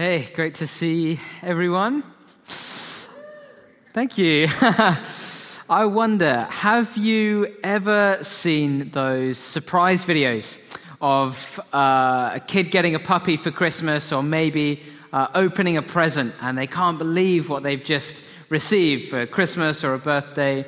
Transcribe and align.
Hey, 0.00 0.30
great 0.34 0.54
to 0.54 0.66
see 0.66 1.20
everyone. 1.42 2.02
Thank 3.92 4.16
you. 4.16 4.46
I 5.68 5.84
wonder, 5.84 6.44
have 6.50 6.96
you 6.96 7.54
ever 7.62 8.16
seen 8.22 8.88
those 8.92 9.36
surprise 9.36 10.06
videos 10.06 10.58
of 11.02 11.60
uh, 11.74 12.30
a 12.36 12.40
kid 12.40 12.70
getting 12.70 12.94
a 12.94 12.98
puppy 12.98 13.36
for 13.36 13.50
Christmas 13.50 14.10
or 14.10 14.22
maybe 14.22 14.82
uh, 15.12 15.26
opening 15.34 15.76
a 15.76 15.82
present 15.82 16.34
and 16.40 16.56
they 16.56 16.66
can't 16.66 16.96
believe 16.96 17.50
what 17.50 17.62
they've 17.62 17.84
just 17.84 18.22
received 18.48 19.10
for 19.10 19.26
Christmas 19.26 19.84
or 19.84 19.92
a 19.92 19.98
birthday? 19.98 20.64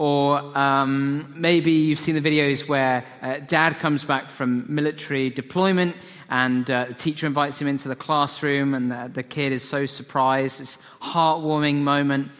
Or 0.00 0.56
um, 0.56 1.30
maybe 1.36 1.72
you've 1.72 2.00
seen 2.00 2.14
the 2.14 2.22
videos 2.22 2.66
where 2.66 3.04
uh, 3.20 3.40
dad 3.40 3.78
comes 3.80 4.02
back 4.02 4.30
from 4.30 4.64
military 4.66 5.28
deployment 5.28 5.94
and 6.30 6.70
uh, 6.70 6.86
the 6.86 6.94
teacher 6.94 7.26
invites 7.26 7.60
him 7.60 7.68
into 7.68 7.86
the 7.86 7.94
classroom 7.94 8.72
and 8.72 8.90
the, 8.90 9.10
the 9.12 9.22
kid 9.22 9.52
is 9.52 9.62
so 9.62 9.84
surprised. 9.84 10.58
This 10.58 10.78
heartwarming 11.02 11.82
moment. 11.82 12.30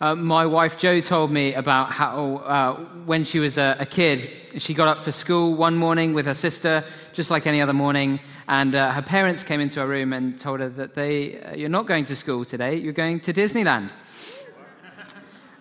Uh, 0.00 0.14
my 0.14 0.46
wife 0.46 0.78
Jo 0.78 1.02
told 1.02 1.30
me 1.30 1.52
about 1.52 1.92
how, 1.92 2.36
uh, 2.36 2.74
when 3.04 3.24
she 3.24 3.38
was 3.38 3.58
a, 3.58 3.76
a, 3.78 3.84
kid, 3.84 4.30
she 4.56 4.72
got 4.72 4.88
up 4.88 5.04
for 5.04 5.12
school 5.12 5.54
one 5.54 5.76
morning 5.76 6.14
with 6.14 6.24
her 6.24 6.34
sister, 6.34 6.82
just 7.12 7.30
like 7.30 7.46
any 7.46 7.60
other 7.60 7.74
morning, 7.74 8.18
and 8.48 8.74
uh, 8.74 8.92
her 8.92 9.02
parents 9.02 9.44
came 9.44 9.60
into 9.60 9.78
her 9.78 9.86
room 9.86 10.14
and 10.14 10.40
told 10.40 10.60
her 10.60 10.70
that 10.70 10.94
they, 10.94 11.54
you're 11.54 11.68
not 11.68 11.86
going 11.86 12.06
to 12.06 12.16
school 12.16 12.46
today, 12.46 12.76
you're 12.76 12.94
going 12.94 13.20
to 13.20 13.32
Disneyland. 13.34 13.90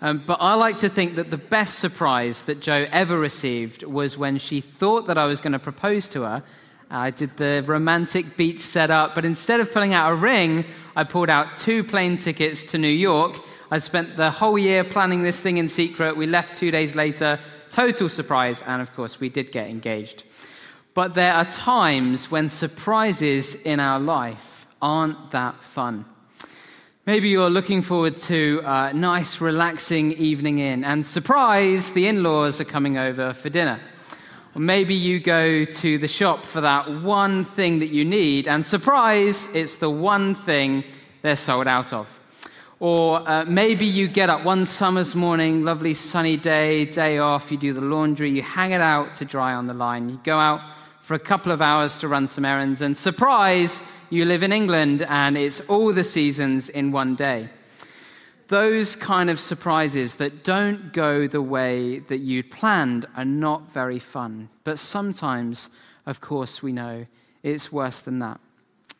Um, 0.04 0.22
but 0.26 0.40
I 0.42 0.56
like 0.56 0.80
to 0.80 0.90
think 0.90 1.16
that 1.16 1.32
the 1.32 1.38
best 1.38 1.80
surprise 1.80 2.44
that 2.44 2.60
Jo 2.60 2.86
ever 2.92 3.18
received 3.18 3.84
was 3.84 4.18
when 4.18 4.38
she 4.38 4.60
thought 4.60 5.08
that 5.08 5.18
I 5.18 5.24
was 5.24 5.40
going 5.40 5.54
to 5.54 5.60
propose 5.60 6.10
to 6.10 6.24
her. 6.24 6.44
I 6.92 7.10
did 7.10 7.38
the 7.38 7.64
romantic 7.66 8.36
beach 8.36 8.60
setup, 8.60 9.16
but 9.16 9.24
instead 9.24 9.62
of 9.62 9.72
pulling 9.72 9.94
out 9.94 10.12
a 10.12 10.16
ring, 10.16 10.66
I 10.98 11.06
pulled 11.06 11.30
out 11.30 11.56
two 11.56 11.86
plane 11.86 12.18
tickets 12.18 12.66
to 12.66 12.78
New 12.78 12.92
York. 12.92 13.40
I 13.72 13.80
spent 13.80 14.18
the 14.18 14.30
whole 14.30 14.58
year 14.58 14.84
planning 14.84 15.24
this 15.24 15.40
thing 15.40 15.56
in 15.56 15.70
secret. 15.70 16.18
We 16.18 16.28
left 16.28 16.58
two 16.58 16.70
days 16.70 16.96
later, 16.96 17.40
total 17.72 18.10
surprise, 18.10 18.62
and 18.62 18.82
of 18.82 18.94
course, 18.94 19.22
we 19.22 19.30
did 19.30 19.54
get 19.54 19.70
engaged. 19.70 20.26
But 20.94 21.14
there 21.14 21.34
are 21.34 21.46
times 21.46 22.30
when 22.30 22.50
surprises 22.50 23.56
in 23.56 23.80
our 23.80 24.02
life 24.02 24.68
aren't 24.82 25.32
that 25.32 25.64
fun. 25.64 26.04
Maybe 27.06 27.28
you're 27.28 27.50
looking 27.50 27.82
forward 27.82 28.18
to 28.20 28.62
a 28.64 28.94
nice, 28.94 29.42
relaxing 29.42 30.14
evening 30.14 30.60
in, 30.60 30.86
and 30.86 31.06
surprise, 31.06 31.92
the 31.92 32.08
in 32.08 32.24
laws 32.24 32.62
are 32.62 32.64
coming 32.64 32.98
over 32.98 33.34
for 33.34 33.50
dinner. 33.50 33.82
Or 34.56 34.62
maybe 34.62 34.96
you 34.96 35.20
go 35.20 35.66
to 35.66 35.98
the 35.98 36.08
shop 36.08 36.46
for 36.46 36.62
that 36.62 37.02
one 37.02 37.44
thing 37.44 37.80
that 37.80 37.90
you 37.90 38.06
need, 38.06 38.48
and 38.48 38.66
surprise, 38.66 39.50
it's 39.54 39.76
the 39.76 39.90
one 39.90 40.34
thing 40.34 40.86
they're 41.24 41.36
sold 41.36 41.68
out 41.68 41.92
of. 41.92 42.08
Or 42.80 43.30
uh, 43.30 43.44
maybe 43.44 43.86
you 43.86 44.08
get 44.08 44.30
up 44.30 44.46
one 44.46 44.66
summer's 44.66 45.14
morning, 45.14 45.66
lovely 45.66 45.96
sunny 45.96 46.38
day, 46.38 46.86
day 46.86 47.18
off, 47.18 47.52
you 47.52 47.58
do 47.58 47.74
the 47.74 47.82
laundry, 47.82 48.32
you 48.32 48.44
hang 48.44 48.72
it 48.72 48.80
out 48.80 49.14
to 49.16 49.26
dry 49.26 49.54
on 49.54 49.68
the 49.68 49.74
line, 49.74 50.08
you 50.08 50.22
go 50.24 50.38
out 50.38 50.62
for 51.02 51.16
a 51.16 51.20
couple 51.20 51.52
of 51.52 51.62
hours 51.62 52.00
to 52.00 52.08
run 52.08 52.30
some 52.30 52.46
errands, 52.46 52.82
and 52.82 52.98
surprise, 52.98 53.82
you 54.14 54.26
live 54.26 54.44
in 54.44 54.54
England 54.54 55.02
and 55.10 55.36
it's 55.36 55.60
all 55.62 55.92
the 55.92 56.04
seasons 56.04 56.70
in 56.70 56.92
one 56.92 57.16
day. 57.16 57.50
Those 58.48 58.96
kind 58.96 59.28
of 59.28 59.40
surprises 59.40 60.16
that 60.18 60.44
don't 60.44 60.94
go 60.94 61.28
the 61.28 61.42
way 61.42 61.98
that 61.98 62.20
you'd 62.20 62.52
planned 62.52 63.08
are 63.16 63.26
not 63.26 63.74
very 63.74 63.98
fun. 63.98 64.50
But 64.64 64.78
sometimes, 64.78 65.72
of 66.06 66.22
course, 66.22 66.62
we 66.62 66.72
know 66.72 67.08
it's 67.42 67.72
worse 67.72 68.02
than 68.02 68.20
that. 68.20 68.40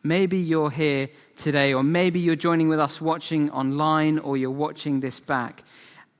Maybe 0.02 0.38
you're 0.38 0.70
here 0.70 1.08
today, 1.36 1.72
or 1.72 1.84
maybe 1.84 2.18
you're 2.18 2.34
joining 2.34 2.68
with 2.68 2.80
us 2.80 3.00
watching 3.00 3.50
online, 3.52 4.18
or 4.18 4.36
you're 4.36 4.50
watching 4.50 4.98
this 4.98 5.20
back, 5.20 5.62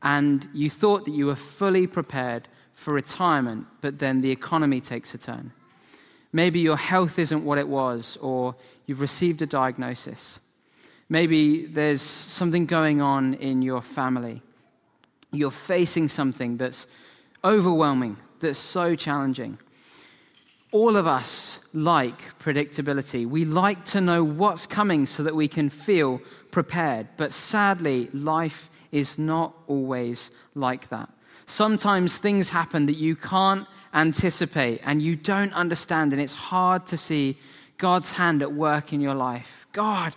and 0.02 0.48
you 0.54 0.70
thought 0.70 1.04
that 1.06 1.14
you 1.14 1.26
were 1.26 1.36
fully 1.36 1.88
prepared 1.88 2.46
for 2.74 2.94
retirement, 2.94 3.66
but 3.80 3.98
then 3.98 4.20
the 4.20 4.30
economy 4.30 4.80
takes 4.80 5.12
a 5.14 5.18
turn. 5.18 5.52
Maybe 6.34 6.58
your 6.58 6.76
health 6.76 7.20
isn't 7.20 7.44
what 7.44 7.58
it 7.58 7.68
was, 7.68 8.18
or 8.20 8.56
you've 8.86 9.00
received 9.00 9.40
a 9.40 9.46
diagnosis. 9.46 10.40
Maybe 11.08 11.64
there's 11.64 12.02
something 12.02 12.66
going 12.66 13.00
on 13.00 13.34
in 13.34 13.62
your 13.62 13.80
family. 13.80 14.42
You're 15.30 15.52
facing 15.52 16.08
something 16.08 16.56
that's 16.56 16.88
overwhelming, 17.44 18.16
that's 18.40 18.58
so 18.58 18.96
challenging. 18.96 19.58
All 20.72 20.96
of 20.96 21.06
us 21.06 21.60
like 21.72 22.36
predictability. 22.40 23.28
We 23.28 23.44
like 23.44 23.84
to 23.86 24.00
know 24.00 24.24
what's 24.24 24.66
coming 24.66 25.06
so 25.06 25.22
that 25.22 25.36
we 25.36 25.46
can 25.46 25.70
feel 25.70 26.20
prepared. 26.50 27.06
But 27.16 27.32
sadly, 27.32 28.10
life 28.12 28.70
is 28.90 29.20
not 29.20 29.54
always 29.68 30.32
like 30.56 30.88
that. 30.88 31.13
Sometimes 31.46 32.18
things 32.18 32.48
happen 32.48 32.86
that 32.86 32.96
you 32.96 33.16
can't 33.16 33.66
anticipate 33.92 34.80
and 34.84 35.02
you 35.02 35.16
don't 35.16 35.52
understand, 35.52 36.12
and 36.12 36.20
it's 36.20 36.34
hard 36.34 36.86
to 36.86 36.96
see 36.96 37.38
God's 37.78 38.10
hand 38.10 38.42
at 38.42 38.52
work 38.52 38.92
in 38.92 39.00
your 39.00 39.14
life. 39.14 39.66
God, 39.72 40.14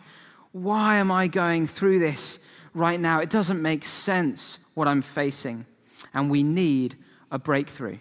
why 0.51 0.97
am 0.97 1.11
I 1.11 1.27
going 1.27 1.67
through 1.67 1.99
this 1.99 2.39
right 2.73 2.99
now? 2.99 3.19
It 3.19 3.29
doesn't 3.29 3.61
make 3.61 3.85
sense 3.85 4.57
what 4.73 4.87
I'm 4.87 5.01
facing, 5.01 5.65
and 6.13 6.29
we 6.29 6.43
need 6.43 6.95
a 7.31 7.37
breakthrough. 7.37 7.97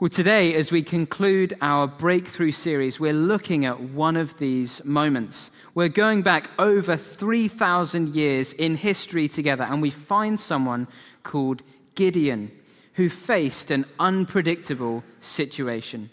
Well, 0.00 0.10
today, 0.10 0.54
as 0.54 0.72
we 0.72 0.82
conclude 0.82 1.56
our 1.60 1.86
breakthrough 1.86 2.50
series, 2.52 2.98
we're 2.98 3.12
looking 3.12 3.64
at 3.64 3.80
one 3.80 4.16
of 4.16 4.36
these 4.38 4.84
moments. 4.84 5.50
We're 5.74 5.88
going 5.88 6.22
back 6.22 6.50
over 6.58 6.96
3,000 6.96 8.14
years 8.14 8.52
in 8.52 8.76
history 8.76 9.28
together, 9.28 9.64
and 9.64 9.80
we 9.80 9.90
find 9.90 10.40
someone 10.40 10.88
called 11.22 11.62
Gideon 11.94 12.50
who 12.94 13.08
faced 13.08 13.70
an 13.70 13.84
unpredictable 13.98 15.02
situation. 15.20 16.10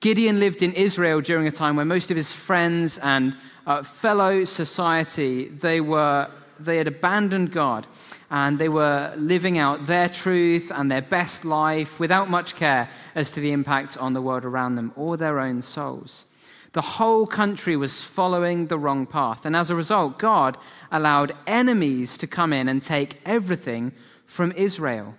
Gideon 0.00 0.38
lived 0.38 0.62
in 0.62 0.72
Israel 0.74 1.20
during 1.20 1.46
a 1.46 1.50
time 1.50 1.76
when 1.76 1.88
most 1.88 2.10
of 2.10 2.16
his 2.16 2.32
friends 2.32 2.98
and 2.98 3.36
uh, 3.66 3.82
fellow 3.82 4.44
society, 4.44 5.48
they, 5.48 5.80
were, 5.80 6.30
they 6.58 6.78
had 6.78 6.86
abandoned 6.86 7.52
God 7.52 7.86
and 8.30 8.58
they 8.58 8.68
were 8.68 9.12
living 9.16 9.58
out 9.58 9.86
their 9.86 10.08
truth 10.08 10.70
and 10.72 10.90
their 10.90 11.02
best 11.02 11.44
life 11.44 11.98
without 11.98 12.30
much 12.30 12.54
care 12.54 12.88
as 13.14 13.30
to 13.32 13.40
the 13.40 13.52
impact 13.52 13.96
on 13.96 14.12
the 14.12 14.22
world 14.22 14.44
around 14.44 14.76
them 14.76 14.92
or 14.94 15.16
their 15.16 15.40
own 15.40 15.62
souls. 15.62 16.24
The 16.72 16.82
whole 16.82 17.26
country 17.26 17.76
was 17.76 18.02
following 18.02 18.66
the 18.66 18.78
wrong 18.78 19.06
path. 19.06 19.44
And 19.44 19.56
as 19.56 19.68
a 19.68 19.74
result, 19.74 20.18
God 20.18 20.56
allowed 20.92 21.34
enemies 21.46 22.16
to 22.18 22.26
come 22.26 22.52
in 22.52 22.68
and 22.68 22.82
take 22.82 23.20
everything 23.24 23.92
from 24.28 24.52
Israel 24.52 25.16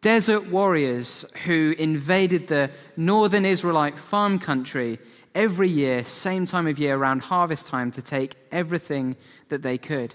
desert 0.00 0.48
warriors 0.48 1.24
who 1.44 1.74
invaded 1.78 2.46
the 2.46 2.70
northern 2.96 3.44
Israelite 3.44 3.98
farm 3.98 4.38
country 4.38 4.98
every 5.34 5.68
year, 5.68 6.04
same 6.04 6.46
time 6.46 6.66
of 6.66 6.78
year, 6.78 6.96
around 6.96 7.22
harvest 7.22 7.66
time, 7.66 7.90
to 7.92 8.02
take 8.02 8.36
everything 8.52 9.16
that 9.48 9.62
they 9.62 9.78
could. 9.78 10.14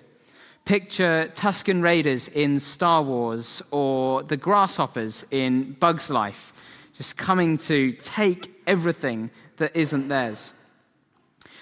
Picture 0.66 1.30
Tusken 1.36 1.82
Raiders 1.82 2.30
in 2.30 2.59
Star 2.59 3.03
Wars 3.03 3.62
or 3.72 4.24
the 4.24 4.38
grasshoppers 4.38 5.26
in 5.32 5.74
Bug's 5.80 6.09
Life, 6.09 6.53
just 6.98 7.18
coming 7.18 7.58
to 7.58 7.92
take 7.94 8.53
everything 8.66 9.30
that 9.58 9.76
isn't 9.76 10.08
theirs. 10.08 10.53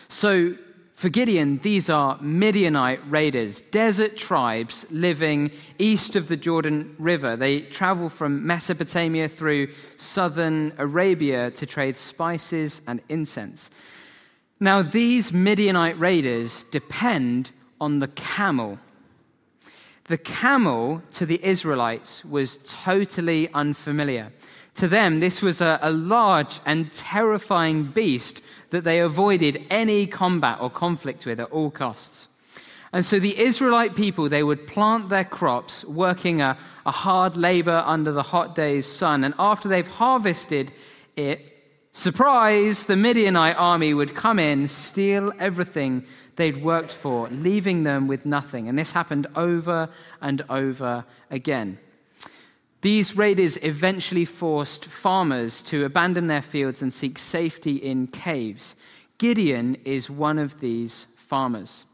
So 0.10 0.56
for 1.02 1.10
Gideon, 1.10 1.60
these 1.64 1.90
are 1.90 2.22
Midianite 2.22 3.00
raiders, 3.10 3.62
desert 3.72 4.18
tribes 4.18 4.86
living 4.92 5.50
east 5.80 6.16
of 6.16 6.28
the 6.28 6.38
Jordan 6.38 6.96
River. 7.00 7.36
They 7.36 7.62
travel 7.62 8.08
from 8.08 8.46
Mesopotamia 8.46 9.28
through 9.28 9.70
southern 9.98 10.74
Arabia 10.78 11.50
to 11.50 11.66
trade 11.66 11.98
spices 11.98 12.82
and 12.86 13.02
incense. 13.10 13.72
Now, 14.60 14.84
these 14.84 15.34
Midianite 15.34 16.00
raiders 16.00 16.66
depend 16.70 17.50
on 17.80 17.98
the 17.98 18.10
camel. 18.10 18.78
The 20.06 20.20
camel 20.20 21.02
to 21.14 21.26
the 21.26 21.44
Israelites 21.44 22.24
was 22.24 22.60
totally 22.64 23.50
unfamiliar. 23.56 24.32
To 24.76 24.88
them, 24.88 25.20
this 25.20 25.42
was 25.42 25.62
a, 25.62 25.80
a 25.82 25.92
large 25.92 26.60
and 26.66 26.94
terrifying 26.94 27.86
beast 27.86 28.42
that 28.70 28.84
they 28.84 29.00
avoided 29.00 29.66
any 29.70 30.08
combat 30.08 30.60
or 30.62 30.70
conflict 30.70 31.26
with 31.26 31.40
at 31.40 31.52
all 31.52 31.70
costs. 31.70 32.28
And 32.94 33.06
so 33.06 33.20
the 33.20 33.38
Israelite 33.40 33.96
people, 33.96 34.28
they 34.28 34.44
would 34.44 34.68
plant 34.68 35.10
their 35.10 35.24
crops, 35.24 35.86
working 35.86 36.42
a, 36.42 36.58
a 36.86 36.92
hard 36.92 37.38
labor 37.38 37.84
under 37.86 38.12
the 38.12 38.24
hot 38.24 38.56
day's 38.56 38.86
sun. 38.86 39.24
And 39.24 39.34
after 39.40 39.70
they've 39.70 39.88
harvested 39.88 40.74
it, 41.16 41.40
surprise, 41.94 42.86
the 42.86 42.98
Midianite 42.98 43.56
army 43.58 43.94
would 43.94 44.16
come 44.16 44.40
in, 44.40 44.68
steal 44.68 45.32
everything 45.40 46.06
they'd 46.36 46.64
worked 46.64 46.92
for, 46.92 47.30
leaving 47.30 47.84
them 47.84 48.08
with 48.08 48.26
nothing. 48.26 48.68
And 48.68 48.78
this 48.78 48.92
happened 48.92 49.28
over 49.36 49.90
and 50.22 50.44
over 50.50 51.06
again. 51.30 51.78
These 52.82 53.16
raiders 53.16 53.58
eventually 53.62 54.26
forced 54.26 54.86
farmers 54.86 55.62
to 55.64 55.86
abandon 55.86 56.28
their 56.28 56.42
fields 56.42 56.82
and 56.82 56.92
seek 56.94 57.20
safety 57.20 57.76
in 57.76 58.08
caves. 58.08 58.76
Gideon 59.20 59.78
is 59.86 60.10
one 60.10 60.40
of 60.40 60.60
these 60.62 61.06
farmers. 61.16 61.86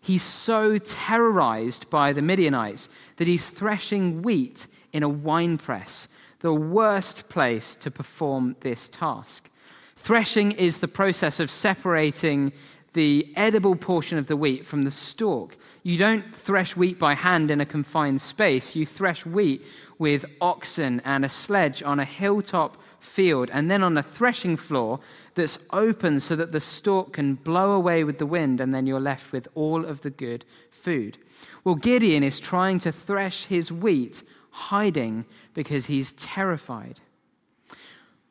He's 0.00 0.22
so 0.22 0.78
terrorized 0.78 1.90
by 1.90 2.12
the 2.12 2.22
Midianites 2.22 2.88
that 3.16 3.26
he's 3.26 3.44
threshing 3.44 4.22
wheat 4.22 4.68
in 4.92 5.02
a 5.02 5.08
winepress, 5.08 6.06
the 6.40 6.54
worst 6.54 7.28
place 7.28 7.74
to 7.80 7.90
perform 7.90 8.54
this 8.60 8.88
task. 8.88 9.50
Threshing 9.96 10.52
is 10.52 10.78
the 10.78 10.86
process 10.86 11.40
of 11.40 11.50
separating 11.50 12.52
the 12.96 13.30
edible 13.36 13.76
portion 13.76 14.16
of 14.16 14.26
the 14.26 14.36
wheat 14.38 14.64
from 14.64 14.84
the 14.84 14.90
stalk. 14.90 15.54
You 15.82 15.98
don't 15.98 16.34
thresh 16.34 16.74
wheat 16.74 16.98
by 16.98 17.12
hand 17.12 17.50
in 17.50 17.60
a 17.60 17.66
confined 17.66 18.22
space. 18.22 18.74
You 18.74 18.86
thresh 18.86 19.26
wheat 19.26 19.66
with 19.98 20.24
oxen 20.40 21.02
and 21.04 21.22
a 21.22 21.28
sledge 21.28 21.82
on 21.82 22.00
a 22.00 22.06
hilltop 22.06 22.78
field 22.98 23.50
and 23.52 23.70
then 23.70 23.82
on 23.82 23.98
a 23.98 24.02
threshing 24.02 24.56
floor 24.56 24.98
that's 25.34 25.58
open 25.74 26.20
so 26.20 26.34
that 26.36 26.52
the 26.52 26.60
stalk 26.60 27.12
can 27.12 27.34
blow 27.34 27.72
away 27.72 28.02
with 28.02 28.16
the 28.16 28.24
wind 28.24 28.62
and 28.62 28.74
then 28.74 28.86
you're 28.86 28.98
left 28.98 29.30
with 29.30 29.46
all 29.54 29.84
of 29.84 30.00
the 30.00 30.10
good 30.10 30.46
food. 30.70 31.18
Well, 31.64 31.74
Gideon 31.74 32.22
is 32.22 32.40
trying 32.40 32.80
to 32.80 32.92
thresh 32.92 33.44
his 33.44 33.70
wheat 33.70 34.22
hiding 34.50 35.26
because 35.52 35.84
he's 35.84 36.12
terrified. 36.12 37.00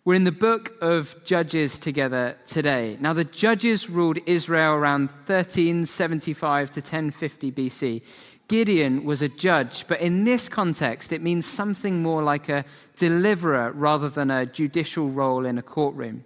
We're 0.05 0.13
in 0.13 0.23
the 0.23 0.31
book 0.31 0.75
of 0.81 1.15
Judges 1.25 1.79
together 1.79 2.37
today. 2.45 2.95
Now, 2.99 3.13
the 3.13 3.23
Judges 3.23 3.89
ruled 3.89 4.19
Israel 4.27 4.73
around 4.73 5.07
1375 5.25 6.69
to 6.73 6.79
1050 6.79 7.51
BC. 7.51 8.03
Gideon 8.47 9.03
was 9.03 9.23
a 9.23 9.29
judge, 9.29 9.87
but 9.87 9.99
in 10.01 10.23
this 10.23 10.47
context, 10.47 11.11
it 11.11 11.23
means 11.23 11.47
something 11.47 12.03
more 12.03 12.21
like 12.21 12.49
a 12.49 12.65
deliverer 12.97 13.71
rather 13.71 14.07
than 14.07 14.29
a 14.29 14.45
judicial 14.45 15.09
role 15.09 15.43
in 15.43 15.57
a 15.57 15.63
courtroom. 15.63 16.23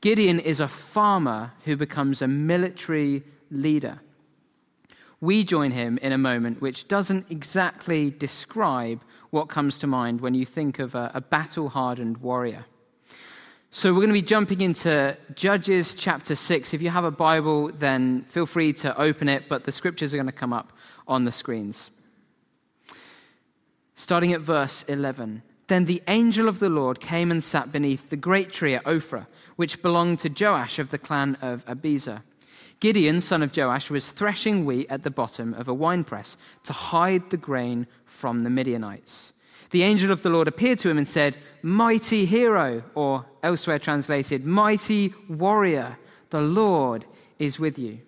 Gideon 0.00 0.40
is 0.40 0.58
a 0.58 0.66
farmer 0.66 1.52
who 1.66 1.76
becomes 1.76 2.22
a 2.22 2.26
military 2.26 3.22
leader. 3.50 4.00
We 5.20 5.44
join 5.44 5.72
him 5.72 5.98
in 5.98 6.12
a 6.12 6.16
moment 6.16 6.62
which 6.62 6.88
doesn't 6.88 7.26
exactly 7.28 8.08
describe 8.08 9.02
what 9.28 9.50
comes 9.50 9.76
to 9.80 9.86
mind 9.86 10.22
when 10.22 10.32
you 10.32 10.46
think 10.46 10.78
of 10.78 10.94
a, 10.94 11.10
a 11.12 11.20
battle 11.20 11.68
hardened 11.68 12.16
warrior. 12.16 12.64
So, 13.72 13.92
we're 13.92 14.00
going 14.00 14.08
to 14.08 14.14
be 14.14 14.22
jumping 14.22 14.62
into 14.62 15.16
Judges 15.36 15.94
chapter 15.94 16.34
6. 16.34 16.74
If 16.74 16.82
you 16.82 16.90
have 16.90 17.04
a 17.04 17.12
Bible, 17.12 17.70
then 17.72 18.24
feel 18.24 18.44
free 18.44 18.72
to 18.72 19.00
open 19.00 19.28
it, 19.28 19.44
but 19.48 19.62
the 19.62 19.70
scriptures 19.70 20.12
are 20.12 20.16
going 20.16 20.26
to 20.26 20.32
come 20.32 20.52
up 20.52 20.72
on 21.06 21.24
the 21.24 21.30
screens. 21.30 21.90
Starting 23.94 24.32
at 24.32 24.40
verse 24.40 24.82
11. 24.88 25.44
Then 25.68 25.84
the 25.84 26.02
angel 26.08 26.48
of 26.48 26.58
the 26.58 26.68
Lord 26.68 26.98
came 26.98 27.30
and 27.30 27.44
sat 27.44 27.70
beneath 27.70 28.10
the 28.10 28.16
great 28.16 28.52
tree 28.52 28.74
at 28.74 28.82
Ophrah, 28.82 29.28
which 29.54 29.82
belonged 29.82 30.18
to 30.20 30.28
Joash 30.28 30.80
of 30.80 30.90
the 30.90 30.98
clan 30.98 31.36
of 31.40 31.64
Abiezer. 31.66 32.22
Gideon, 32.80 33.20
son 33.20 33.40
of 33.40 33.56
Joash, 33.56 33.88
was 33.88 34.08
threshing 34.08 34.64
wheat 34.64 34.88
at 34.90 35.04
the 35.04 35.12
bottom 35.12 35.54
of 35.54 35.68
a 35.68 35.74
winepress 35.74 36.36
to 36.64 36.72
hide 36.72 37.30
the 37.30 37.36
grain 37.36 37.86
from 38.04 38.40
the 38.40 38.50
Midianites 38.50 39.32
the 39.70 39.82
angel 39.82 40.10
of 40.10 40.22
the 40.22 40.30
Lord 40.30 40.48
appeared 40.48 40.78
to 40.80 40.90
him 40.90 40.98
and 40.98 41.08
said, 41.08 41.36
Mighty 41.62 42.24
hero, 42.24 42.82
or 42.94 43.26
elsewhere 43.42 43.78
translated, 43.78 44.44
Mighty 44.44 45.14
warrior, 45.28 45.98
the 46.30 46.40
Lord 46.40 47.04
is 47.38 47.58
with 47.58 47.78
you. 47.78 48.00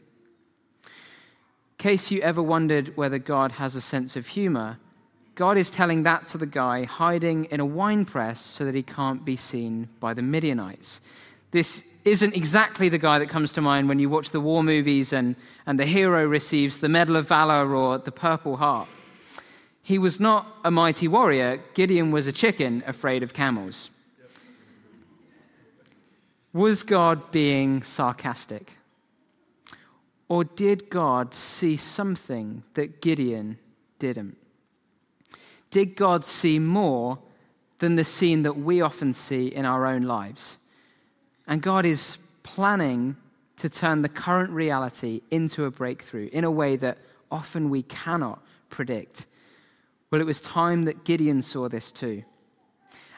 In 0.84 1.78
case 1.78 2.10
you 2.10 2.20
ever 2.20 2.42
wondered 2.42 2.96
whether 2.96 3.18
God 3.18 3.52
has 3.52 3.74
a 3.74 3.80
sense 3.80 4.16
of 4.16 4.28
humor, 4.28 4.78
God 5.34 5.56
is 5.56 5.70
telling 5.70 6.02
that 6.02 6.28
to 6.28 6.38
the 6.38 6.46
guy 6.46 6.84
hiding 6.84 7.46
in 7.46 7.58
a 7.58 7.66
wine 7.66 8.04
press 8.04 8.40
so 8.40 8.64
that 8.64 8.74
he 8.74 8.82
can't 8.82 9.24
be 9.24 9.36
seen 9.36 9.88
by 9.98 10.14
the 10.14 10.22
Midianites. 10.22 11.00
This 11.50 11.82
isn't 12.04 12.36
exactly 12.36 12.88
the 12.88 12.98
guy 12.98 13.18
that 13.18 13.28
comes 13.28 13.52
to 13.52 13.60
mind 13.60 13.88
when 13.88 13.98
you 13.98 14.10
watch 14.10 14.30
the 14.30 14.40
war 14.40 14.62
movies 14.62 15.12
and, 15.12 15.36
and 15.66 15.78
the 15.78 15.86
hero 15.86 16.24
receives 16.26 16.80
the 16.80 16.88
Medal 16.88 17.16
of 17.16 17.28
Valor 17.28 17.74
or 17.74 17.98
the 17.98 18.12
Purple 18.12 18.56
Heart. 18.56 18.88
He 19.82 19.98
was 19.98 20.20
not 20.20 20.46
a 20.64 20.70
mighty 20.70 21.08
warrior. 21.08 21.60
Gideon 21.74 22.12
was 22.12 22.26
a 22.26 22.32
chicken 22.32 22.84
afraid 22.86 23.22
of 23.22 23.34
camels. 23.34 23.90
Was 26.52 26.82
God 26.82 27.30
being 27.30 27.82
sarcastic? 27.82 28.76
Or 30.28 30.44
did 30.44 30.88
God 30.88 31.34
see 31.34 31.76
something 31.76 32.62
that 32.74 33.02
Gideon 33.02 33.58
didn't? 33.98 34.36
Did 35.70 35.96
God 35.96 36.24
see 36.24 36.58
more 36.58 37.18
than 37.78 37.96
the 37.96 38.04
scene 38.04 38.42
that 38.42 38.56
we 38.56 38.80
often 38.80 39.12
see 39.12 39.48
in 39.48 39.64
our 39.64 39.86
own 39.86 40.02
lives? 40.02 40.58
And 41.46 41.60
God 41.60 41.84
is 41.84 42.18
planning 42.42 43.16
to 43.56 43.68
turn 43.68 44.02
the 44.02 44.08
current 44.08 44.50
reality 44.50 45.22
into 45.30 45.64
a 45.64 45.70
breakthrough 45.70 46.28
in 46.32 46.44
a 46.44 46.50
way 46.50 46.76
that 46.76 46.98
often 47.30 47.70
we 47.70 47.82
cannot 47.82 48.42
predict. 48.70 49.26
Well, 50.12 50.20
it 50.20 50.26
was 50.26 50.42
time 50.42 50.84
that 50.84 51.04
Gideon 51.04 51.40
saw 51.40 51.70
this 51.70 51.90
too. 51.90 52.22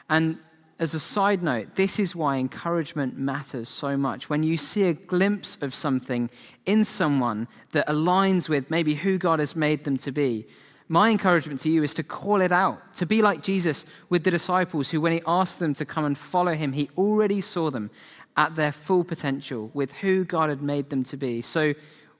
And 0.09 0.37
as 0.79 0.93
a 0.93 0.99
side 0.99 1.43
note, 1.43 1.75
this 1.75 1.99
is 1.99 2.15
why 2.15 2.37
encouragement 2.37 3.17
matters 3.17 3.67
so 3.67 3.97
much. 3.97 4.29
When 4.29 4.43
you 4.43 4.55
see 4.55 4.83
a 4.83 4.93
glimpse 4.93 5.57
of 5.59 5.75
something 5.75 6.29
in 6.65 6.85
someone 6.85 7.49
that 7.73 7.85
aligns 7.87 8.47
with 8.47 8.71
maybe 8.71 8.95
who 8.95 9.17
God 9.17 9.39
has 9.39 9.57
made 9.57 9.83
them 9.83 9.97
to 9.99 10.11
be, 10.13 10.47
my 10.87 11.09
encouragement 11.09 11.59
to 11.61 11.69
you 11.69 11.83
is 11.83 11.93
to 11.95 12.03
call 12.03 12.39
it 12.39 12.53
out, 12.53 12.95
to 12.95 13.05
be 13.05 13.21
like 13.21 13.43
Jesus 13.43 13.83
with 14.07 14.23
the 14.23 14.31
disciples 14.31 14.89
who, 14.89 15.01
when 15.01 15.11
he 15.11 15.21
asked 15.27 15.59
them 15.59 15.73
to 15.73 15.83
come 15.83 16.05
and 16.05 16.17
follow 16.17 16.53
him, 16.53 16.71
he 16.71 16.89
already 16.97 17.41
saw 17.41 17.69
them 17.71 17.91
at 18.37 18.55
their 18.55 18.71
full 18.71 19.03
potential 19.03 19.69
with 19.73 19.91
who 19.91 20.23
God 20.23 20.47
had 20.47 20.61
made 20.61 20.89
them 20.89 21.03
to 21.05 21.17
be. 21.17 21.41
So 21.41 21.73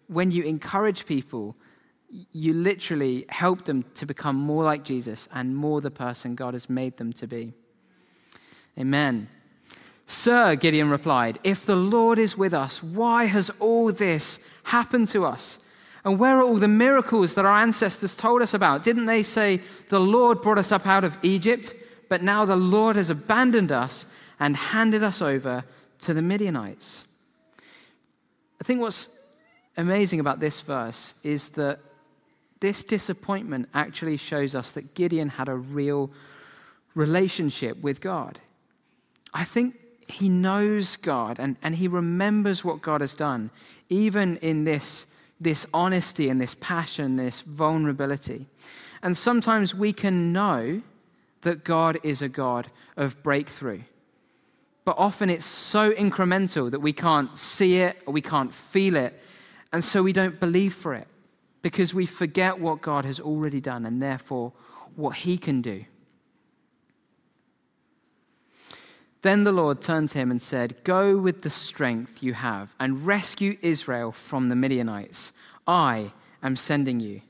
when 0.08 0.32
you 0.32 0.44
encourage 0.44 1.06
people, 1.06 1.56
you 2.10 2.54
literally 2.54 3.26
help 3.30 3.66
them 3.66 3.84
to 3.96 4.06
become 4.06 4.36
more 4.36 4.64
like 4.64 4.84
Jesus 4.84 5.28
and 5.34 5.56
more 5.56 5.82
the 5.82 5.92
person 5.92 6.36
God 6.36 6.54
has 6.54 6.70
made 6.70 6.98
them 6.98 7.14
to 7.14 7.28
be. 7.28 7.54
Amen. 8.80 9.28
Sir, 10.08 10.56
Gideon 10.56 10.90
replied, 10.90 11.40
if 11.44 11.66
the 11.66 11.76
Lord 11.76 12.20
is 12.20 12.38
with 12.38 12.54
us, 12.54 12.84
why 12.84 13.26
has 13.26 13.50
all 13.60 13.92
this 13.92 14.40
happened 14.64 15.08
to 15.10 15.26
us? 15.26 15.60
And 16.04 16.20
where 16.20 16.38
are 16.38 16.44
all 16.44 16.58
the 16.58 16.68
miracles 16.68 17.34
that 17.34 17.46
our 17.46 17.58
ancestors 17.58 18.16
told 18.16 18.44
us 18.44 18.54
about? 18.54 18.84
Didn't 18.84 19.08
they 19.08 19.24
say, 19.24 19.62
The 19.90 20.00
Lord 20.00 20.42
brought 20.42 20.60
us 20.60 20.72
up 20.72 20.86
out 20.86 21.04
of 21.04 21.18
Egypt, 21.24 21.74
but 22.10 22.22
now 22.22 22.46
the 22.46 22.56
Lord 22.56 22.96
has 22.96 23.10
abandoned 23.10 23.72
us 23.72 24.06
and 24.40 24.56
handed 24.56 25.02
us 25.02 25.20
over 25.20 25.66
to 26.02 26.14
the 26.14 26.22
Midianites? 26.22 27.06
I 28.62 28.64
think 28.64 28.82
what's 28.82 29.10
amazing 29.76 30.20
about 30.20 30.40
this 30.40 30.62
verse 30.62 31.16
is 31.24 31.50
that 31.50 31.80
this 32.60 32.84
disappointment 32.84 33.70
actually 33.74 34.18
shows 34.18 34.56
us 34.56 34.72
that 34.72 34.94
Gideon 34.94 35.30
had 35.30 35.50
a 35.50 35.56
real 35.56 36.10
relationship 36.94 37.82
with 37.82 38.00
God. 38.00 38.40
I 39.34 39.44
think 39.44 39.82
he 40.08 40.30
knows 40.30 40.98
God 40.98 41.40
and, 41.40 41.58
and 41.62 41.76
he 41.76 41.88
remembers 41.88 42.64
what 42.64 42.82
God 42.82 43.02
has 43.02 43.16
done, 43.16 43.50
even 43.90 44.38
in 44.38 44.64
this, 44.64 45.06
this 45.40 45.66
honesty 45.74 46.30
and 46.30 46.40
this 46.40 46.56
passion, 46.60 47.18
this 47.18 47.42
vulnerability. 47.42 48.48
And 49.04 49.18
sometimes 49.18 49.76
we 49.76 49.92
can 49.92 50.32
know 50.32 50.82
that 51.42 51.64
God 51.64 52.00
is 52.04 52.22
a 52.22 52.30
God 52.30 52.72
of 52.96 53.22
breakthrough. 53.22 53.82
But 54.86 54.96
often 54.98 55.30
it's 55.30 55.46
so 55.46 55.92
incremental 55.92 56.72
that 56.72 56.80
we 56.80 56.94
can't 56.94 57.38
see 57.38 57.78
it 57.78 57.98
or 58.06 58.14
we 58.14 58.22
can't 58.22 58.54
feel 58.54 58.96
it, 58.96 59.20
and 59.74 59.84
so 59.84 60.02
we 60.02 60.14
don't 60.14 60.40
believe 60.40 60.74
for 60.74 60.94
it 60.94 61.08
because 61.66 61.96
we 61.96 62.06
forget 62.06 62.60
what 62.60 62.84
God 62.84 63.06
has 63.06 63.20
already 63.20 63.60
done 63.60 63.88
and 63.88 64.00
therefore 64.00 64.54
what 64.96 65.16
He 65.16 65.36
can 65.36 65.64
do. 65.64 65.84
Then 69.24 69.46
the 69.46 69.52
Lord 69.52 69.82
turned 69.82 70.10
to 70.10 70.20
him 70.20 70.30
and 70.30 70.40
said, 70.40 70.84
Go 70.84 71.18
with 71.18 71.42
the 71.42 71.50
strength 71.50 72.22
you 72.22 72.36
have 72.36 72.76
and 72.80 73.08
rescue 73.08 73.58
Israel 73.64 74.12
from 74.12 74.50
the 74.50 74.56
Midianites. 74.56 75.34
I 75.66 76.14
am 76.44 76.56
sending 76.56 77.00
you. 77.00 77.22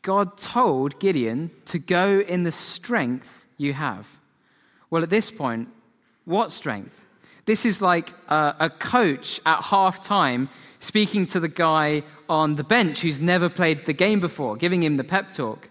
God 0.00 0.38
told 0.38 0.98
Gideon 0.98 1.50
to 1.66 1.78
go 1.78 2.20
in 2.20 2.44
the 2.44 2.52
strength 2.52 3.44
you 3.58 3.74
have. 3.74 4.16
Well, 4.88 5.02
at 5.02 5.10
this 5.10 5.30
point, 5.30 5.68
what 6.24 6.52
strength? 6.52 7.02
This 7.44 7.66
is 7.66 7.82
like 7.82 8.14
a, 8.28 8.54
a 8.60 8.70
coach 8.70 9.40
at 9.44 9.64
half 9.64 10.02
time 10.02 10.48
speaking 10.78 11.26
to 11.26 11.40
the 11.40 11.48
guy 11.48 12.04
on 12.32 12.54
the 12.54 12.64
bench 12.64 13.00
who's 13.02 13.20
never 13.20 13.50
played 13.50 13.84
the 13.84 13.92
game 13.92 14.18
before, 14.18 14.56
giving 14.56 14.82
him 14.82 14.96
the 14.96 15.04
pep 15.04 15.32
talk. 15.32 15.68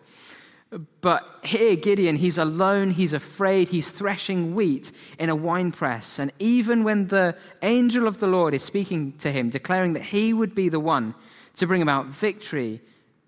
But 1.01 1.25
here, 1.43 1.75
Gideon, 1.75 2.15
he's 2.15 2.37
alone, 2.37 2.91
he's 2.91 3.13
afraid, 3.13 3.69
he's 3.69 3.89
threshing 3.89 4.53
wheat 4.53 4.91
in 5.17 5.29
a 5.29 5.35
wine 5.35 5.71
press. 5.71 6.19
And 6.19 6.31
even 6.37 6.83
when 6.83 7.07
the 7.07 7.35
angel 7.63 8.07
of 8.07 8.19
the 8.19 8.27
Lord 8.27 8.53
is 8.53 8.63
speaking 8.63 9.13
to 9.17 9.31
him, 9.31 9.49
declaring 9.49 9.93
that 9.93 10.03
he 10.03 10.33
would 10.33 10.53
be 10.53 10.69
the 10.69 10.79
one 10.79 11.15
to 11.55 11.65
bring 11.65 11.81
about 11.81 12.05
victory 12.05 12.79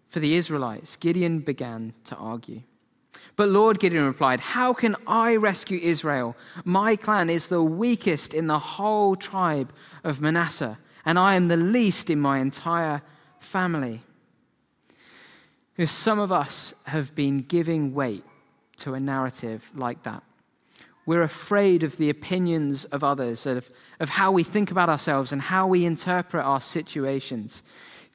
for 0.09 0.19
the 0.19 0.35
Israelites, 0.35 0.95
Gideon 0.95 1.39
began 1.39 1.93
to 2.05 2.15
argue. 2.15 2.61
But 3.35 3.49
Lord 3.49 3.79
Gideon 3.79 4.05
replied, 4.05 4.39
How 4.39 4.73
can 4.73 4.95
I 5.07 5.35
rescue 5.35 5.79
Israel? 5.81 6.37
My 6.63 6.95
clan 6.95 7.31
is 7.31 7.47
the 7.47 7.63
weakest 7.63 8.33
in 8.33 8.45
the 8.45 8.59
whole 8.59 9.15
tribe 9.15 9.73
of 10.03 10.21
Manasseh, 10.21 10.77
and 11.03 11.17
I 11.17 11.33
am 11.33 11.47
the 11.47 11.57
least 11.57 12.11
in 12.11 12.19
my 12.19 12.37
entire 12.37 13.01
family. 13.43 14.01
Because 15.75 15.91
some 15.91 16.19
of 16.19 16.31
us 16.31 16.73
have 16.85 17.15
been 17.15 17.39
giving 17.41 17.93
weight 17.93 18.23
to 18.77 18.93
a 18.93 18.99
narrative 18.99 19.71
like 19.75 20.03
that. 20.03 20.23
We're 21.05 21.21
afraid 21.21 21.83
of 21.83 21.97
the 21.97 22.09
opinions 22.09 22.85
of 22.85 23.03
others, 23.03 23.45
of, 23.45 23.69
of 23.99 24.09
how 24.09 24.31
we 24.31 24.43
think 24.43 24.71
about 24.71 24.89
ourselves 24.89 25.31
and 25.31 25.41
how 25.41 25.67
we 25.67 25.85
interpret 25.85 26.45
our 26.45 26.61
situations. 26.61 27.61